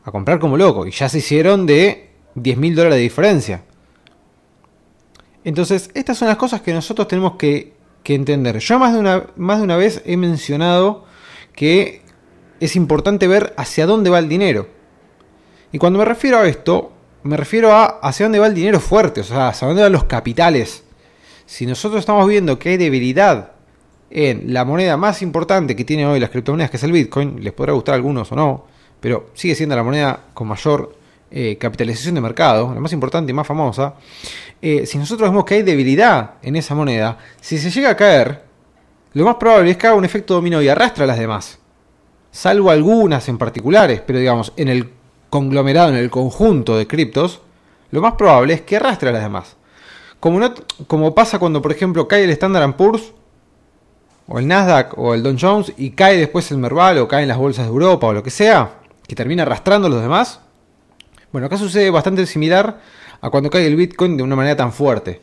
A 0.04 0.12
comprar 0.12 0.40
como 0.40 0.58
loco. 0.58 0.86
Y 0.88 0.92
ya 0.92 1.08
se 1.08 1.20
hicieron 1.20 1.66
de 1.66 2.10
10 2.36 2.58
mil 2.58 2.76
dólares 2.76 2.98
de 2.98 3.04
diferencia. 3.04 3.64
Entonces, 5.48 5.90
estas 5.94 6.18
son 6.18 6.28
las 6.28 6.36
cosas 6.36 6.60
que 6.60 6.74
nosotros 6.74 7.08
tenemos 7.08 7.38
que, 7.38 7.78
entender. 8.04 8.60
Yo 8.60 8.80
más 8.80 8.94
de, 8.94 9.00
una, 9.00 9.28
más 9.38 9.60
de 9.60 9.64
una 9.64 9.78
vez 9.78 10.02
he 10.06 10.18
mencionado 10.18 11.06
que 11.54 12.02
es 12.60 12.76
importante 12.76 13.28
ver 13.28 13.54
hacia 13.56 13.86
dónde 13.86 14.10
va 14.10 14.20
el 14.20 14.28
dinero. 14.28 14.68
Y 15.72 15.78
cuando 15.78 16.00
me 16.00 16.06
refiero 16.06 16.38
a 16.38 16.48
esto, 16.48 16.92
me 17.24 17.38
refiero 17.38 17.72
a 17.74 17.86
hacia 17.86 18.26
dónde 18.26 18.40
va 18.40 18.48
el 18.48 18.56
dinero 18.56 18.82
fuerte, 18.82 19.22
o 19.22 19.24
sea, 19.24 19.50
hacia 19.50 19.68
dónde 19.70 19.84
van 19.84 19.92
los 19.94 20.04
capitales. 20.04 20.84
Si 21.46 21.66
nosotros 21.66 22.02
estamos 22.02 22.28
viendo 22.28 22.60
que 22.60 22.70
hay 22.70 22.78
debilidad 22.78 23.54
en 24.10 24.54
la 24.54 24.66
moneda 24.66 24.98
más 24.98 25.22
importante 25.22 25.78
que 25.78 25.86
tiene 25.86 26.06
hoy 26.06 26.20
las 26.20 26.30
criptomonedas, 26.30 26.72
que 26.72 26.78
es 26.78 26.84
el 26.84 26.92
Bitcoin, 26.92 27.42
les 27.42 27.54
podrá 27.54 27.72
gustar 27.72 27.94
a 27.94 27.96
algunos 27.96 28.30
o 28.34 28.36
no, 28.36 28.66
pero 29.00 29.30
sigue 29.34 29.56
siendo 29.56 29.78
la 29.78 29.84
moneda 29.84 30.26
con 30.34 30.48
mayor 30.48 30.98
eh, 31.30 31.58
capitalización 31.60 32.16
de 32.16 32.22
mercado, 32.22 32.74
la 32.74 32.80
más 32.80 32.94
importante 32.94 33.32
y 33.32 33.34
más 33.34 33.46
famosa, 33.46 33.96
eh, 34.62 34.86
si 34.86 34.98
nosotros 34.98 35.30
vemos 35.30 35.46
que 35.46 35.56
hay 35.56 35.64
debilidad 35.64 36.36
en 36.42 36.56
esa 36.56 36.74
moneda, 36.74 37.18
si 37.42 37.58
se 37.58 37.70
llega 37.70 37.92
a 37.92 37.96
caer, 37.96 38.44
lo 39.14 39.26
más 39.26 39.36
probable 39.36 39.72
es 39.72 39.78
que 39.78 39.88
haga 39.88 39.96
un 39.96 40.06
efecto 40.06 40.36
dominó 40.36 40.62
y 40.62 40.70
arrastre 40.70 41.04
a 41.04 41.08
las 41.08 41.20
demás. 41.20 41.60
Salvo 42.32 42.72
algunas 42.72 43.28
en 43.30 43.38
particulares, 43.38 44.02
pero 44.06 44.20
digamos, 44.20 44.54
en 44.58 44.68
el 44.68 44.90
conglomerado, 45.30 45.90
en 45.90 45.96
el 45.96 46.10
conjunto 46.10 46.78
de 46.78 46.88
criptos, 46.88 47.42
lo 47.92 48.02
más 48.02 48.14
probable 48.14 48.54
es 48.54 48.62
que 48.62 48.78
arrastre 48.78 49.10
a 49.10 49.14
las 49.14 49.24
demás. 49.24 49.56
Como, 50.20 50.40
como 50.88 51.14
pasa 51.14 51.40
cuando, 51.40 51.62
por 51.62 51.72
ejemplo, 51.72 52.08
cae 52.08 52.24
el 52.24 52.30
Standard 52.32 52.76
Poor's, 52.76 53.14
o 54.28 54.40
el 54.40 54.48
Nasdaq, 54.48 54.98
o 54.98 55.14
el 55.14 55.24
Dow 55.24 55.36
Jones, 55.40 55.74
y 55.78 55.92
cae 55.92 56.18
después 56.18 56.52
el 56.52 56.58
Merval, 56.58 56.98
o 56.98 57.08
caen 57.08 57.28
las 57.28 57.38
bolsas 57.38 57.66
de 57.66 57.72
Europa, 57.72 58.08
o 58.08 58.14
lo 58.14 58.24
que 58.24 58.30
sea, 58.30 58.80
que 59.08 59.16
termina 59.16 59.44
arrastrando 59.44 59.88
a 59.88 59.90
los 59.90 60.02
demás, 60.02 60.42
bueno, 61.32 61.48
acá 61.48 61.58
sucede 61.58 61.90
bastante 61.90 62.26
similar 62.26 62.80
a 63.22 63.30
cuando 63.30 63.50
cae 63.50 63.68
el 63.68 63.76
Bitcoin 63.76 64.18
de 64.18 64.24
una 64.24 64.36
manera 64.36 64.56
tan 64.56 64.72
fuerte. 64.72 65.22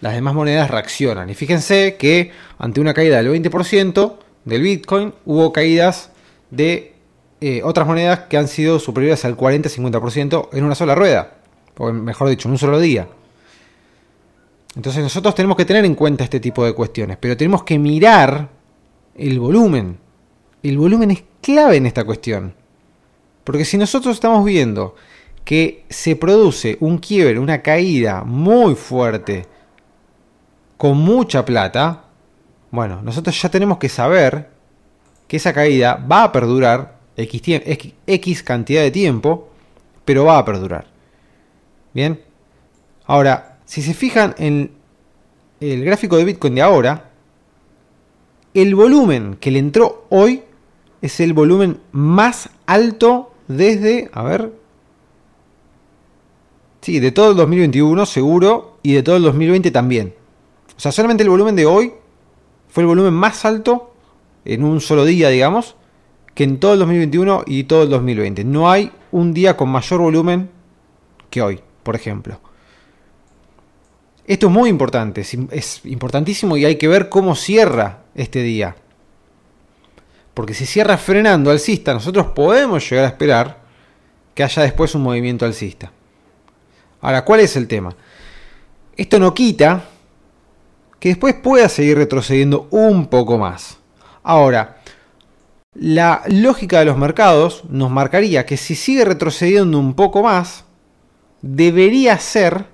Las 0.00 0.14
demás 0.14 0.34
monedas 0.34 0.70
reaccionan. 0.70 1.30
Y 1.30 1.34
fíjense 1.34 1.96
que 1.96 2.32
ante 2.58 2.80
una 2.80 2.92
caída 2.92 3.22
del 3.22 3.28
20% 3.28 4.16
del 4.44 4.62
Bitcoin 4.62 5.14
hubo 5.24 5.52
caídas 5.52 6.10
de 6.50 6.94
eh, 7.40 7.62
otras 7.64 7.86
monedas 7.86 8.20
que 8.28 8.36
han 8.36 8.48
sido 8.48 8.78
superiores 8.78 9.24
al 9.24 9.36
40-50% 9.36 10.48
en 10.52 10.64
una 10.64 10.74
sola 10.74 10.94
rueda. 10.94 11.38
O 11.78 11.92
mejor 11.92 12.28
dicho, 12.28 12.48
en 12.48 12.52
un 12.52 12.58
solo 12.58 12.78
día. 12.78 13.08
Entonces 14.74 15.02
nosotros 15.02 15.34
tenemos 15.34 15.56
que 15.56 15.64
tener 15.64 15.84
en 15.84 15.94
cuenta 15.94 16.24
este 16.24 16.40
tipo 16.40 16.64
de 16.64 16.74
cuestiones. 16.74 17.16
Pero 17.18 17.36
tenemos 17.36 17.62
que 17.62 17.78
mirar 17.78 18.48
el 19.14 19.38
volumen. 19.38 19.98
El 20.62 20.78
volumen 20.78 21.10
es 21.10 21.24
clave 21.40 21.76
en 21.76 21.86
esta 21.86 22.04
cuestión. 22.04 22.54
Porque 23.46 23.64
si 23.64 23.78
nosotros 23.78 24.16
estamos 24.16 24.44
viendo 24.44 24.96
que 25.44 25.84
se 25.88 26.16
produce 26.16 26.76
un 26.80 26.98
quiebre, 26.98 27.38
una 27.38 27.62
caída 27.62 28.24
muy 28.24 28.74
fuerte, 28.74 29.46
con 30.76 30.98
mucha 30.98 31.44
plata, 31.44 32.06
bueno, 32.72 33.02
nosotros 33.02 33.40
ya 33.40 33.48
tenemos 33.48 33.78
que 33.78 33.88
saber 33.88 34.50
que 35.28 35.36
esa 35.36 35.52
caída 35.52 35.94
va 35.94 36.24
a 36.24 36.32
perdurar 36.32 36.98
X, 37.16 38.42
cantidad 38.42 38.82
de 38.82 38.90
tiempo, 38.90 39.48
pero 40.04 40.24
va 40.24 40.38
a 40.38 40.44
perdurar. 40.44 40.88
Bien, 41.94 42.20
ahora, 43.04 43.58
si 43.64 43.80
se 43.80 43.94
fijan 43.94 44.34
en 44.38 44.72
el 45.60 45.84
gráfico 45.84 46.16
de 46.16 46.24
Bitcoin 46.24 46.56
de 46.56 46.62
ahora, 46.62 47.10
el 48.54 48.74
volumen 48.74 49.36
que 49.36 49.52
le 49.52 49.60
entró 49.60 50.08
hoy 50.10 50.42
es 51.00 51.20
el 51.20 51.32
volumen 51.32 51.78
más 51.92 52.50
alto 52.66 53.34
desde, 53.48 54.10
a 54.12 54.22
ver, 54.22 54.52
sí, 56.80 57.00
de 57.00 57.12
todo 57.12 57.30
el 57.30 57.36
2021 57.36 58.06
seguro 58.06 58.78
y 58.82 58.94
de 58.94 59.02
todo 59.02 59.16
el 59.16 59.22
2020 59.22 59.70
también. 59.70 60.14
O 60.76 60.80
sea, 60.80 60.92
solamente 60.92 61.22
el 61.22 61.30
volumen 61.30 61.56
de 61.56 61.66
hoy 61.66 61.92
fue 62.68 62.82
el 62.82 62.88
volumen 62.88 63.14
más 63.14 63.44
alto 63.44 63.94
en 64.44 64.64
un 64.64 64.80
solo 64.80 65.04
día, 65.04 65.28
digamos, 65.28 65.76
que 66.34 66.44
en 66.44 66.60
todo 66.60 66.74
el 66.74 66.80
2021 66.80 67.44
y 67.46 67.64
todo 67.64 67.84
el 67.84 67.90
2020. 67.90 68.44
No 68.44 68.70
hay 68.70 68.92
un 69.12 69.32
día 69.32 69.56
con 69.56 69.70
mayor 69.70 70.00
volumen 70.00 70.50
que 71.30 71.42
hoy, 71.42 71.60
por 71.82 71.96
ejemplo. 71.96 72.40
Esto 74.26 74.48
es 74.48 74.52
muy 74.52 74.68
importante, 74.68 75.20
es 75.20 75.86
importantísimo 75.86 76.56
y 76.56 76.64
hay 76.64 76.76
que 76.76 76.88
ver 76.88 77.08
cómo 77.08 77.36
cierra 77.36 78.02
este 78.14 78.42
día. 78.42 78.76
Porque 80.36 80.52
si 80.52 80.66
cierra 80.66 80.98
frenando 80.98 81.50
alcista, 81.50 81.94
nosotros 81.94 82.26
podemos 82.26 82.86
llegar 82.90 83.06
a 83.06 83.08
esperar 83.08 83.56
que 84.34 84.44
haya 84.44 84.64
después 84.64 84.94
un 84.94 85.02
movimiento 85.02 85.46
alcista. 85.46 85.92
Ahora, 87.00 87.24
¿cuál 87.24 87.40
es 87.40 87.56
el 87.56 87.66
tema? 87.66 87.96
Esto 88.98 89.18
no 89.18 89.32
quita 89.32 89.84
que 91.00 91.08
después 91.08 91.36
pueda 91.36 91.70
seguir 91.70 91.96
retrocediendo 91.96 92.68
un 92.70 93.06
poco 93.06 93.38
más. 93.38 93.78
Ahora, 94.22 94.76
la 95.72 96.20
lógica 96.28 96.80
de 96.80 96.84
los 96.84 96.98
mercados 96.98 97.64
nos 97.70 97.90
marcaría 97.90 98.44
que 98.44 98.58
si 98.58 98.74
sigue 98.74 99.06
retrocediendo 99.06 99.78
un 99.78 99.94
poco 99.94 100.22
más, 100.22 100.66
debería 101.40 102.18
ser, 102.18 102.66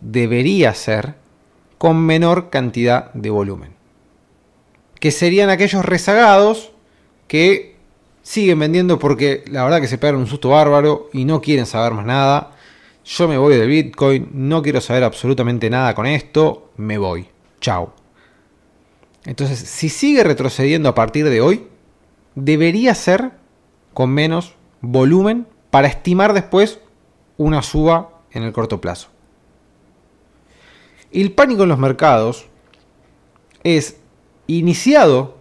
debería 0.00 0.72
ser, 0.72 1.16
con 1.78 1.96
menor 1.96 2.48
cantidad 2.50 3.12
de 3.12 3.30
volumen. 3.30 3.74
Que 5.00 5.10
serían 5.10 5.50
aquellos 5.50 5.84
rezagados 5.84 6.77
que 7.28 7.76
siguen 8.22 8.58
vendiendo 8.58 8.98
porque 8.98 9.44
la 9.48 9.64
verdad 9.64 9.80
que 9.80 9.86
se 9.86 9.98
pegan 9.98 10.16
un 10.16 10.26
susto 10.26 10.50
bárbaro 10.50 11.08
y 11.12 11.24
no 11.24 11.40
quieren 11.40 11.66
saber 11.66 11.92
más 11.92 12.04
nada. 12.04 12.52
Yo 13.04 13.28
me 13.28 13.38
voy 13.38 13.56
del 13.56 13.68
Bitcoin, 13.68 14.28
no 14.32 14.60
quiero 14.60 14.80
saber 14.80 15.04
absolutamente 15.04 15.70
nada 15.70 15.94
con 15.94 16.06
esto, 16.06 16.70
me 16.76 16.98
voy. 16.98 17.28
Chao. 17.60 17.94
Entonces, 19.24 19.58
si 19.58 19.88
sigue 19.88 20.24
retrocediendo 20.24 20.88
a 20.88 20.94
partir 20.94 21.28
de 21.28 21.40
hoy, 21.40 21.66
debería 22.34 22.94
ser 22.94 23.32
con 23.94 24.10
menos 24.10 24.54
volumen 24.80 25.46
para 25.70 25.88
estimar 25.88 26.32
después 26.32 26.80
una 27.36 27.62
suba 27.62 28.10
en 28.30 28.42
el 28.42 28.52
corto 28.52 28.80
plazo. 28.80 29.08
El 31.10 31.32
pánico 31.32 31.62
en 31.62 31.70
los 31.70 31.78
mercados 31.78 32.46
es 33.64 33.96
iniciado 34.46 35.37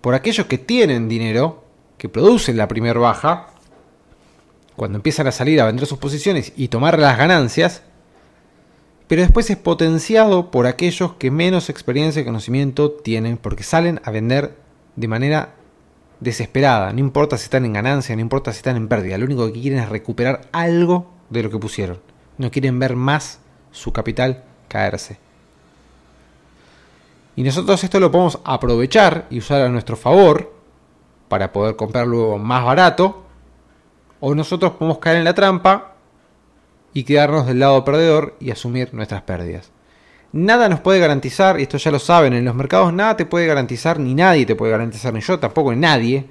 por 0.00 0.14
aquellos 0.14 0.46
que 0.46 0.58
tienen 0.58 1.08
dinero, 1.08 1.64
que 1.98 2.08
producen 2.08 2.56
la 2.56 2.68
primera 2.68 2.98
baja, 2.98 3.48
cuando 4.76 4.96
empiezan 4.96 5.26
a 5.26 5.32
salir 5.32 5.60
a 5.60 5.66
vender 5.66 5.86
sus 5.86 5.98
posiciones 5.98 6.52
y 6.56 6.68
tomar 6.68 6.98
las 6.98 7.18
ganancias, 7.18 7.82
pero 9.08 9.22
después 9.22 9.50
es 9.50 9.56
potenciado 9.56 10.50
por 10.50 10.66
aquellos 10.66 11.14
que 11.14 11.30
menos 11.30 11.68
experiencia 11.68 12.22
y 12.22 12.24
conocimiento 12.24 12.90
tienen, 12.92 13.36
porque 13.36 13.62
salen 13.62 14.00
a 14.04 14.10
vender 14.10 14.56
de 14.96 15.08
manera 15.08 15.54
desesperada, 16.20 16.92
no 16.92 17.00
importa 17.00 17.36
si 17.36 17.44
están 17.44 17.64
en 17.64 17.72
ganancia, 17.72 18.14
no 18.14 18.22
importa 18.22 18.52
si 18.52 18.58
están 18.58 18.76
en 18.76 18.88
pérdida, 18.88 19.18
lo 19.18 19.24
único 19.24 19.46
que 19.52 19.60
quieren 19.60 19.80
es 19.80 19.88
recuperar 19.88 20.42
algo 20.52 21.10
de 21.28 21.42
lo 21.42 21.50
que 21.50 21.58
pusieron, 21.58 21.98
no 22.38 22.50
quieren 22.50 22.78
ver 22.78 22.96
más 22.96 23.40
su 23.72 23.92
capital 23.92 24.44
caerse. 24.68 25.18
Y 27.36 27.42
nosotros 27.42 27.82
esto 27.84 28.00
lo 28.00 28.10
podemos 28.10 28.38
aprovechar 28.44 29.26
y 29.30 29.38
usar 29.38 29.62
a 29.62 29.68
nuestro 29.68 29.96
favor 29.96 30.52
para 31.28 31.52
poder 31.52 31.76
comprar 31.76 32.06
luego 32.06 32.38
más 32.38 32.64
barato. 32.64 33.24
O 34.18 34.34
nosotros 34.34 34.72
podemos 34.72 34.98
caer 34.98 35.18
en 35.18 35.24
la 35.24 35.34
trampa 35.34 35.94
y 36.92 37.04
quedarnos 37.04 37.46
del 37.46 37.60
lado 37.60 37.84
perdedor 37.84 38.36
y 38.40 38.50
asumir 38.50 38.92
nuestras 38.92 39.22
pérdidas. 39.22 39.70
Nada 40.32 40.68
nos 40.68 40.80
puede 40.80 41.00
garantizar, 41.00 41.58
y 41.58 41.62
esto 41.64 41.76
ya 41.78 41.90
lo 41.90 41.98
saben, 41.98 42.34
en 42.34 42.44
los 42.44 42.54
mercados 42.54 42.92
nada 42.92 43.16
te 43.16 43.26
puede 43.26 43.46
garantizar, 43.46 43.98
ni 43.98 44.14
nadie 44.14 44.46
te 44.46 44.54
puede 44.54 44.70
garantizar, 44.70 45.12
ni 45.12 45.20
yo 45.20 45.40
tampoco, 45.40 45.72
ni 45.72 45.80
nadie, 45.80 46.26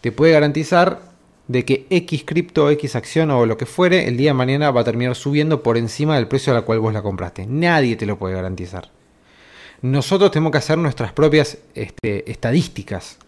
te 0.00 0.12
puede 0.12 0.32
garantizar 0.32 1.00
de 1.48 1.64
que 1.64 1.86
X 1.90 2.22
cripto, 2.24 2.70
X 2.70 2.94
acción 2.94 3.30
o 3.32 3.46
lo 3.46 3.56
que 3.56 3.66
fuere, 3.66 4.06
el 4.06 4.16
día 4.16 4.30
de 4.30 4.34
mañana 4.34 4.70
va 4.70 4.82
a 4.82 4.84
terminar 4.84 5.16
subiendo 5.16 5.62
por 5.62 5.76
encima 5.76 6.16
del 6.16 6.28
precio 6.28 6.54
al 6.54 6.64
cual 6.64 6.78
vos 6.78 6.92
la 6.92 7.02
compraste. 7.02 7.46
Nadie 7.46 7.96
te 7.96 8.06
lo 8.06 8.16
puede 8.16 8.34
garantizar 8.34 8.90
nosotros 9.82 10.30
tenemos 10.30 10.52
que 10.52 10.58
hacer 10.58 10.78
nuestras 10.78 11.12
propias 11.12 11.58
este, 11.74 12.30
estadísticas, 12.30 13.18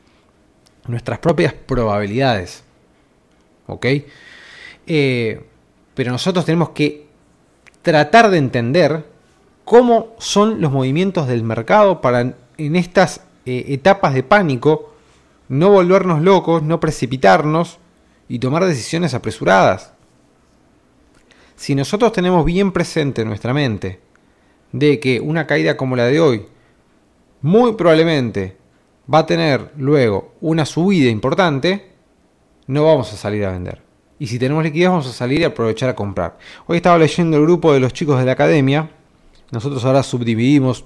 nuestras 0.86 1.18
propias 1.18 1.52
probabilidades. 1.52 2.62
¿Ok? 3.66 3.86
Eh, 4.86 5.44
pero 5.94 6.12
nosotros 6.12 6.44
tenemos 6.44 6.70
que 6.70 7.06
tratar 7.82 8.30
de 8.30 8.38
entender 8.38 9.04
cómo 9.64 10.14
son 10.18 10.60
los 10.60 10.70
movimientos 10.70 11.26
del 11.26 11.42
mercado 11.42 12.00
para 12.00 12.34
en 12.56 12.76
estas 12.76 13.20
eh, 13.46 13.64
etapas 13.68 14.14
de 14.14 14.22
pánico 14.22 14.94
no 15.48 15.70
volvernos 15.70 16.22
locos, 16.22 16.62
no 16.62 16.80
precipitarnos 16.80 17.78
y 18.28 18.38
tomar 18.38 18.64
decisiones 18.64 19.12
apresuradas. 19.12 19.92
Si 21.56 21.74
nosotros 21.74 22.12
tenemos 22.12 22.44
bien 22.44 22.72
presente 22.72 23.22
en 23.22 23.28
nuestra 23.28 23.52
mente 23.52 24.03
de 24.74 24.98
que 24.98 25.20
una 25.20 25.46
caída 25.46 25.76
como 25.76 25.94
la 25.94 26.06
de 26.06 26.18
hoy 26.18 26.46
muy 27.42 27.74
probablemente 27.74 28.56
va 29.12 29.20
a 29.20 29.26
tener 29.26 29.70
luego 29.76 30.32
una 30.40 30.66
subida 30.66 31.08
importante, 31.10 31.92
no 32.66 32.84
vamos 32.84 33.12
a 33.12 33.16
salir 33.16 33.44
a 33.44 33.52
vender. 33.52 33.80
Y 34.18 34.26
si 34.26 34.36
tenemos 34.36 34.64
liquidez 34.64 34.88
vamos 34.88 35.06
a 35.06 35.12
salir 35.12 35.40
y 35.40 35.44
aprovechar 35.44 35.90
a 35.90 35.94
comprar. 35.94 36.38
Hoy 36.66 36.78
estaba 36.78 36.98
leyendo 36.98 37.36
el 37.36 37.44
grupo 37.44 37.72
de 37.72 37.78
los 37.78 37.92
chicos 37.92 38.18
de 38.18 38.26
la 38.26 38.32
academia. 38.32 38.90
Nosotros 39.52 39.84
ahora 39.84 40.02
subdividimos 40.02 40.84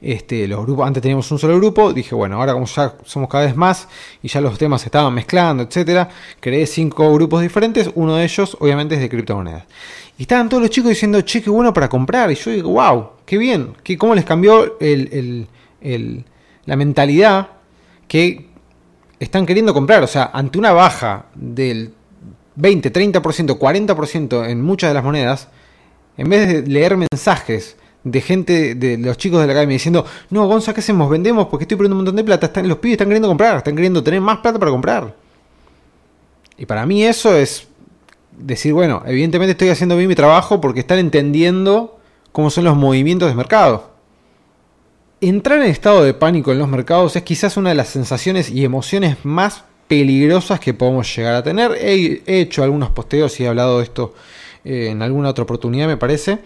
este, 0.00 0.46
los 0.48 0.64
grupos. 0.64 0.86
Antes 0.86 1.02
teníamos 1.02 1.30
un 1.30 1.38
solo 1.38 1.56
grupo. 1.56 1.92
Dije, 1.92 2.14
bueno, 2.14 2.36
ahora 2.36 2.52
como 2.52 2.66
ya 2.66 2.94
somos 3.04 3.28
cada 3.28 3.44
vez 3.44 3.56
más 3.56 3.88
y 4.22 4.28
ya 4.28 4.40
los 4.40 4.58
temas 4.58 4.84
estaban 4.84 5.14
mezclando, 5.14 5.62
etcétera, 5.62 6.08
creé 6.40 6.66
cinco 6.66 7.12
grupos 7.14 7.42
diferentes. 7.42 7.90
Uno 7.94 8.16
de 8.16 8.24
ellos, 8.24 8.56
obviamente, 8.60 8.94
es 8.94 9.00
de 9.00 9.08
criptomonedas. 9.08 9.64
Y 10.18 10.22
estaban 10.22 10.48
todos 10.48 10.62
los 10.62 10.70
chicos 10.70 10.90
diciendo, 10.90 11.20
che, 11.22 11.42
qué 11.42 11.50
bueno 11.50 11.72
para 11.72 11.88
comprar. 11.88 12.30
Y 12.30 12.34
yo 12.34 12.50
digo, 12.50 12.70
wow, 12.70 13.10
qué 13.24 13.38
bien. 13.38 13.74
¿Qué, 13.82 13.96
¿Cómo 13.96 14.14
les 14.14 14.24
cambió 14.24 14.76
la 14.80 16.76
mentalidad 16.76 17.48
que 18.08 18.48
están 19.18 19.46
queriendo 19.46 19.72
comprar? 19.72 20.02
O 20.02 20.06
sea, 20.06 20.30
ante 20.32 20.58
una 20.58 20.72
baja 20.72 21.26
del 21.34 21.94
20, 22.56 22.92
30%, 22.92 23.58
40% 23.58 24.48
en 24.48 24.60
muchas 24.60 24.90
de 24.90 24.94
las 24.94 25.04
monedas, 25.04 25.48
en 26.16 26.28
vez 26.28 26.48
de 26.48 26.70
leer 26.70 26.96
mensajes 26.96 27.76
de 28.04 28.20
gente, 28.20 28.74
de 28.74 28.98
los 28.98 29.16
chicos 29.16 29.40
de 29.40 29.46
la 29.46 29.52
academia 29.52 29.74
diciendo, 29.74 30.04
no, 30.30 30.46
Gonza, 30.46 30.74
¿qué 30.74 30.80
hacemos? 30.80 31.08
Vendemos 31.08 31.46
porque 31.46 31.64
estoy 31.64 31.76
perdiendo 31.76 31.94
un 31.94 32.00
montón 32.00 32.16
de 32.16 32.24
plata. 32.24 32.46
Están, 32.46 32.68
los 32.68 32.78
pibes 32.78 32.94
están 32.94 33.08
queriendo 33.08 33.28
comprar, 33.28 33.58
están 33.58 33.76
queriendo 33.76 34.02
tener 34.02 34.20
más 34.20 34.38
plata 34.38 34.58
para 34.58 34.70
comprar. 34.70 35.14
Y 36.56 36.66
para 36.66 36.86
mí 36.86 37.04
eso 37.04 37.36
es 37.36 37.66
decir, 38.36 38.72
bueno, 38.72 39.02
evidentemente 39.06 39.52
estoy 39.52 39.68
haciendo 39.68 39.96
bien 39.96 40.08
mi 40.08 40.14
trabajo 40.14 40.60
porque 40.60 40.80
están 40.80 40.98
entendiendo 40.98 41.98
cómo 42.32 42.50
son 42.50 42.64
los 42.64 42.76
movimientos 42.76 43.28
de 43.28 43.34
mercado. 43.34 43.90
Entrar 45.20 45.60
en 45.60 45.70
estado 45.70 46.02
de 46.02 46.14
pánico 46.14 46.50
en 46.50 46.58
los 46.58 46.68
mercados 46.68 47.14
es 47.14 47.22
quizás 47.22 47.56
una 47.56 47.70
de 47.70 47.76
las 47.76 47.88
sensaciones 47.88 48.50
y 48.50 48.64
emociones 48.64 49.18
más 49.24 49.64
peligrosas 49.86 50.58
que 50.58 50.74
podemos 50.74 51.14
llegar 51.14 51.34
a 51.34 51.42
tener. 51.42 51.72
He, 51.78 52.22
hecho 52.26 52.62
algunos 52.62 52.90
posteos 52.90 53.38
y 53.38 53.44
he 53.44 53.48
hablado 53.48 53.78
de 53.78 53.84
esto 53.84 54.14
eh, 54.64 54.88
en 54.90 55.02
alguna 55.02 55.28
otra 55.28 55.44
oportunidad, 55.44 55.86
me 55.86 55.96
parece. 55.96 56.38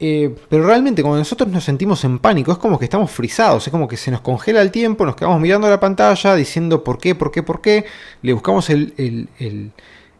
Eh, 0.00 0.34
pero 0.48 0.66
realmente 0.66 1.02
cuando 1.02 1.18
nosotros 1.18 1.48
nos 1.48 1.64
sentimos 1.64 2.04
en 2.04 2.18
pánico 2.18 2.52
es 2.52 2.58
como 2.58 2.78
que 2.78 2.84
estamos 2.84 3.10
frisados, 3.10 3.66
es 3.66 3.70
como 3.70 3.86
que 3.86 3.96
se 3.96 4.10
nos 4.10 4.20
congela 4.20 4.60
el 4.60 4.70
tiempo, 4.70 5.06
nos 5.06 5.16
quedamos 5.16 5.40
mirando 5.40 5.70
la 5.70 5.78
pantalla 5.78 6.34
diciendo 6.34 6.82
por 6.82 6.98
qué, 6.98 7.14
por 7.14 7.30
qué, 7.30 7.42
por 7.42 7.60
qué, 7.60 7.84
le 8.22 8.32
buscamos 8.32 8.68
el 8.70 8.94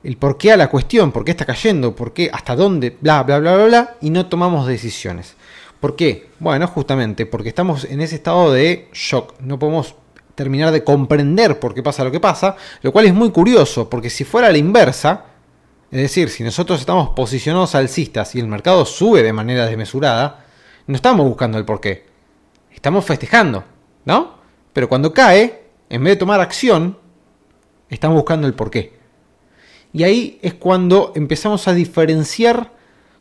el 0.02 0.16
por 0.16 0.36
qué 0.36 0.52
a 0.52 0.56
la 0.56 0.68
cuestión, 0.68 1.12
por 1.12 1.24
qué 1.24 1.30
está 1.30 1.44
cayendo, 1.44 1.94
por 1.94 2.12
qué, 2.12 2.30
hasta 2.32 2.56
dónde, 2.56 2.96
bla, 3.00 3.22
bla, 3.22 3.38
bla, 3.38 3.54
bla, 3.54 3.64
bla, 3.66 3.96
y 4.00 4.10
no 4.10 4.26
tomamos 4.26 4.66
decisiones. 4.66 5.36
¿Por 5.80 5.96
qué? 5.96 6.28
Bueno, 6.38 6.66
justamente 6.66 7.26
porque 7.26 7.48
estamos 7.48 7.84
en 7.84 8.00
ese 8.00 8.16
estado 8.16 8.52
de 8.52 8.88
shock, 8.92 9.34
no 9.40 9.58
podemos 9.58 9.94
terminar 10.34 10.72
de 10.72 10.82
comprender 10.82 11.60
por 11.60 11.74
qué 11.74 11.82
pasa 11.82 12.04
lo 12.04 12.10
que 12.10 12.20
pasa, 12.20 12.56
lo 12.82 12.92
cual 12.92 13.06
es 13.06 13.14
muy 13.14 13.30
curioso, 13.30 13.88
porque 13.88 14.10
si 14.10 14.24
fuera 14.24 14.50
la 14.50 14.58
inversa, 14.58 15.24
es 15.92 16.00
decir, 16.00 16.30
si 16.30 16.42
nosotros 16.42 16.80
estamos 16.80 17.10
posicionados 17.10 17.74
alcistas 17.74 18.34
y 18.34 18.40
el 18.40 18.48
mercado 18.48 18.86
sube 18.86 19.22
de 19.22 19.34
manera 19.34 19.66
desmesurada, 19.66 20.46
no 20.86 20.96
estamos 20.96 21.28
buscando 21.28 21.58
el 21.58 21.66
por 21.66 21.82
qué, 21.82 22.06
estamos 22.70 23.04
festejando, 23.04 23.62
¿no? 24.06 24.38
Pero 24.72 24.88
cuando 24.88 25.12
cae, 25.12 25.64
en 25.90 26.02
vez 26.02 26.14
de 26.14 26.20
tomar 26.20 26.40
acción, 26.40 26.96
estamos 27.90 28.16
buscando 28.16 28.46
el 28.46 28.54
por 28.54 28.70
qué. 28.70 28.94
Y 29.92 30.04
ahí 30.04 30.38
es 30.40 30.54
cuando 30.54 31.12
empezamos 31.14 31.68
a 31.68 31.74
diferenciar, 31.74 32.72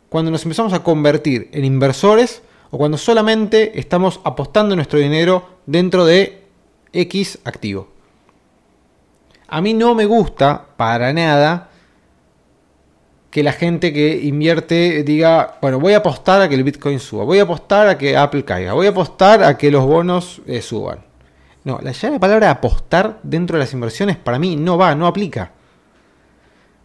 cuando 0.08 0.32
nos 0.32 0.44
empezamos 0.44 0.72
a 0.72 0.82
convertir 0.82 1.50
en 1.52 1.66
inversores 1.66 2.42
o 2.70 2.78
cuando 2.78 2.98
solamente 2.98 3.78
estamos 3.82 4.22
apostando 4.24 4.78
nuestro 4.78 4.98
dinero 4.98 5.60
dentro 5.66 6.06
de 6.06 6.46
X 6.94 7.40
activo. 7.44 7.90
A 9.50 9.60
mí 9.60 9.74
no 9.74 9.94
me 9.94 10.06
gusta 10.06 10.68
para 10.78 11.12
nada 11.12 11.71
que 13.32 13.44
la 13.44 13.54
gente 13.54 13.94
que 13.94 14.20
invierte 14.24 15.04
diga, 15.04 15.58
bueno, 15.62 15.80
voy 15.80 15.94
a 15.94 15.98
apostar 15.98 16.42
a 16.42 16.50
que 16.50 16.56
el 16.56 16.66
Bitcoin 16.66 17.00
suba, 17.00 17.24
voy 17.24 17.40
a 17.40 17.44
apostar 17.44 17.88
a 17.88 17.98
que 17.98 18.18
Apple 18.18 18.44
caiga, 18.44 18.74
voy 18.74 18.88
a 18.88 18.90
apostar 18.90 19.42
a 19.42 19.58
que 19.58 19.72
los 19.72 19.86
bonos 19.86 20.42
eh, 20.46 20.62
suban. 20.62 21.06
No, 21.64 21.80
la, 21.82 21.94
la 22.10 22.20
palabra 22.20 22.52
apostar 22.52 23.20
dentro 23.24 23.58
de 23.58 23.64
las 23.64 23.74
inversiones 23.74 24.18
para 24.18 24.38
mí 24.38 24.58
no 24.58 24.78
va, 24.78 24.94
no 24.96 25.08
aplica. 25.08 25.54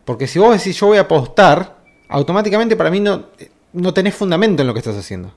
Porque 0.04 0.28
si 0.28 0.38
vos 0.38 0.56
decís 0.56 0.78
yo 0.78 0.87
voy 0.87 0.98
a 0.98 1.02
apostar, 1.02 1.78
automáticamente 2.09 2.76
para 2.76 2.90
mí 2.90 3.00
no, 3.00 3.26
no 3.72 3.92
tenés 3.92 4.14
fundamento 4.14 4.62
en 4.62 4.68
lo 4.68 4.72
que 4.72 4.78
estás 4.78 4.96
haciendo. 4.96 5.32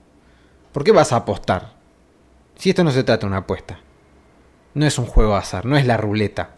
¿Por 0.72 0.84
qué 0.84 0.92
vas 0.92 1.12
a 1.12 1.18
apostar? 1.18 1.74
Si 2.56 2.70
esto 2.70 2.84
no 2.84 2.92
se 2.92 3.04
trata 3.04 3.22
de 3.22 3.28
una 3.28 3.38
apuesta. 3.38 3.80
No 4.76 4.86
es 4.86 5.00
un 5.00 5.08
juego 5.08 5.32
de 5.32 5.40
azar, 5.40 5.66
no 5.66 5.76
es 5.76 5.88
la 5.88 5.98
ruleta. 5.98 6.52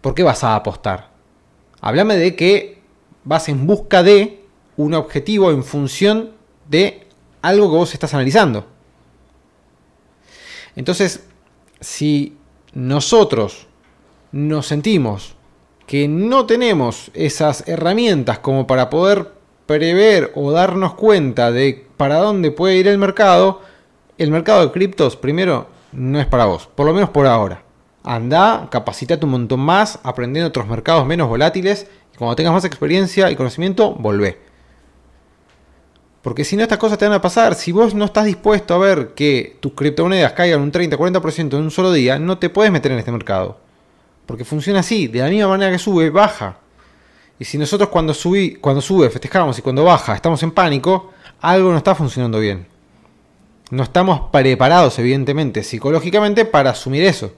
¿Por 0.00 0.14
qué 0.14 0.22
vas 0.22 0.42
a 0.42 0.56
apostar? 0.56 1.15
Háblame 1.86 2.16
de 2.16 2.34
que 2.34 2.80
vas 3.22 3.48
en 3.48 3.64
busca 3.64 4.02
de 4.02 4.42
un 4.76 4.92
objetivo 4.92 5.52
en 5.52 5.62
función 5.62 6.32
de 6.68 7.06
algo 7.42 7.70
que 7.70 7.76
vos 7.76 7.94
estás 7.94 8.12
analizando. 8.12 8.66
Entonces, 10.74 11.24
si 11.78 12.36
nosotros 12.74 13.68
nos 14.32 14.66
sentimos 14.66 15.36
que 15.86 16.08
no 16.08 16.44
tenemos 16.44 17.12
esas 17.14 17.68
herramientas 17.68 18.40
como 18.40 18.66
para 18.66 18.90
poder 18.90 19.30
prever 19.66 20.32
o 20.34 20.50
darnos 20.50 20.94
cuenta 20.94 21.52
de 21.52 21.86
para 21.96 22.16
dónde 22.16 22.50
puede 22.50 22.78
ir 22.78 22.88
el 22.88 22.98
mercado, 22.98 23.60
el 24.18 24.32
mercado 24.32 24.66
de 24.66 24.72
criptos, 24.72 25.14
primero, 25.14 25.68
no 25.92 26.18
es 26.18 26.26
para 26.26 26.46
vos, 26.46 26.66
por 26.66 26.84
lo 26.84 26.92
menos 26.92 27.10
por 27.10 27.28
ahora. 27.28 27.65
Anda, 28.06 28.68
capacitate 28.70 29.24
un 29.26 29.32
montón 29.32 29.60
más, 29.60 29.98
aprende 30.02 30.40
en 30.40 30.46
otros 30.46 30.66
mercados 30.66 31.04
menos 31.06 31.28
volátiles 31.28 31.88
y 32.14 32.16
cuando 32.16 32.36
tengas 32.36 32.52
más 32.52 32.64
experiencia 32.64 33.30
y 33.30 33.36
conocimiento, 33.36 33.94
volvé. 33.94 34.38
Porque 36.22 36.44
si 36.44 36.56
no, 36.56 36.62
estas 36.62 36.78
cosas 36.78 36.98
te 36.98 37.04
van 37.04 37.14
a 37.14 37.20
pasar. 37.20 37.54
Si 37.54 37.70
vos 37.70 37.94
no 37.94 38.04
estás 38.04 38.24
dispuesto 38.24 38.74
a 38.74 38.78
ver 38.78 39.14
que 39.14 39.58
tus 39.60 39.74
criptomonedas 39.74 40.32
caigan 40.32 40.60
un 40.60 40.72
30-40% 40.72 41.56
en 41.56 41.62
un 41.62 41.70
solo 41.70 41.92
día, 41.92 42.18
no 42.18 42.38
te 42.38 42.50
puedes 42.50 42.72
meter 42.72 42.90
en 42.90 42.98
este 42.98 43.12
mercado. 43.12 43.58
Porque 44.26 44.44
funciona 44.44 44.80
así, 44.80 45.06
de 45.06 45.20
la 45.20 45.28
misma 45.28 45.48
manera 45.48 45.70
que 45.70 45.78
sube, 45.78 46.10
baja. 46.10 46.58
Y 47.38 47.44
si 47.44 47.58
nosotros 47.58 47.90
cuando, 47.90 48.14
subí, 48.14 48.56
cuando 48.56 48.80
sube 48.80 49.10
festejamos 49.10 49.58
y 49.58 49.62
cuando 49.62 49.84
baja 49.84 50.14
estamos 50.14 50.42
en 50.42 50.50
pánico, 50.50 51.12
algo 51.40 51.70
no 51.70 51.78
está 51.78 51.94
funcionando 51.94 52.40
bien. 52.40 52.66
No 53.70 53.82
estamos 53.82 54.30
preparados, 54.32 54.98
evidentemente, 54.98 55.62
psicológicamente 55.62 56.44
para 56.44 56.70
asumir 56.70 57.04
eso. 57.04 57.32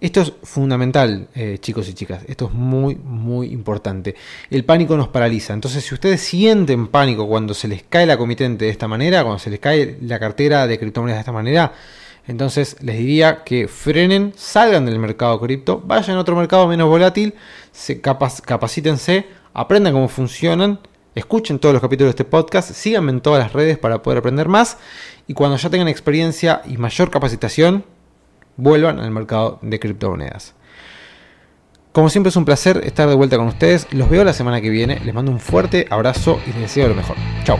Esto 0.00 0.22
es 0.22 0.32
fundamental, 0.44 1.28
eh, 1.34 1.58
chicos 1.60 1.86
y 1.90 1.92
chicas. 1.92 2.22
Esto 2.26 2.46
es 2.46 2.52
muy, 2.52 2.94
muy 2.94 3.48
importante. 3.48 4.14
El 4.50 4.64
pánico 4.64 4.96
nos 4.96 5.08
paraliza. 5.08 5.52
Entonces, 5.52 5.84
si 5.84 5.92
ustedes 5.92 6.22
sienten 6.22 6.88
pánico 6.88 7.28
cuando 7.28 7.52
se 7.52 7.68
les 7.68 7.82
cae 7.82 8.06
la 8.06 8.16
comitente 8.16 8.64
de 8.64 8.70
esta 8.70 8.88
manera, 8.88 9.22
cuando 9.22 9.38
se 9.38 9.50
les 9.50 9.60
cae 9.60 9.98
la 10.00 10.18
cartera 10.18 10.66
de 10.66 10.78
criptomonedas 10.78 11.18
de 11.18 11.20
esta 11.20 11.32
manera, 11.32 11.74
entonces 12.26 12.78
les 12.80 12.96
diría 12.96 13.44
que 13.44 13.68
frenen, 13.68 14.32
salgan 14.36 14.86
del 14.86 14.98
mercado 14.98 15.38
cripto, 15.38 15.82
vayan 15.84 16.16
a 16.16 16.20
otro 16.20 16.34
mercado 16.34 16.66
menos 16.66 16.88
volátil, 16.88 17.34
se 17.70 18.00
capacítense, 18.00 19.26
aprendan 19.52 19.92
cómo 19.92 20.08
funcionan, 20.08 20.78
escuchen 21.14 21.58
todos 21.58 21.74
los 21.74 21.82
capítulos 21.82 22.08
de 22.08 22.22
este 22.22 22.24
podcast, 22.24 22.72
síganme 22.72 23.12
en 23.12 23.20
todas 23.20 23.42
las 23.42 23.52
redes 23.52 23.76
para 23.76 24.00
poder 24.02 24.18
aprender 24.18 24.48
más 24.48 24.78
y 25.26 25.34
cuando 25.34 25.58
ya 25.58 25.68
tengan 25.68 25.88
experiencia 25.88 26.62
y 26.66 26.78
mayor 26.78 27.10
capacitación, 27.10 27.84
vuelvan 28.60 29.00
al 29.00 29.10
mercado 29.10 29.58
de 29.62 29.80
criptomonedas. 29.80 30.54
Como 31.92 32.08
siempre 32.08 32.28
es 32.28 32.36
un 32.36 32.44
placer 32.44 32.82
estar 32.84 33.08
de 33.08 33.16
vuelta 33.16 33.36
con 33.36 33.48
ustedes. 33.48 33.88
Los 33.92 34.08
veo 34.08 34.22
la 34.22 34.32
semana 34.32 34.60
que 34.60 34.70
viene. 34.70 35.00
Les 35.04 35.12
mando 35.12 35.32
un 35.32 35.40
fuerte 35.40 35.86
abrazo 35.90 36.38
y 36.46 36.52
les 36.52 36.60
deseo 36.60 36.88
lo 36.88 36.94
mejor. 36.94 37.16
Chao. 37.44 37.58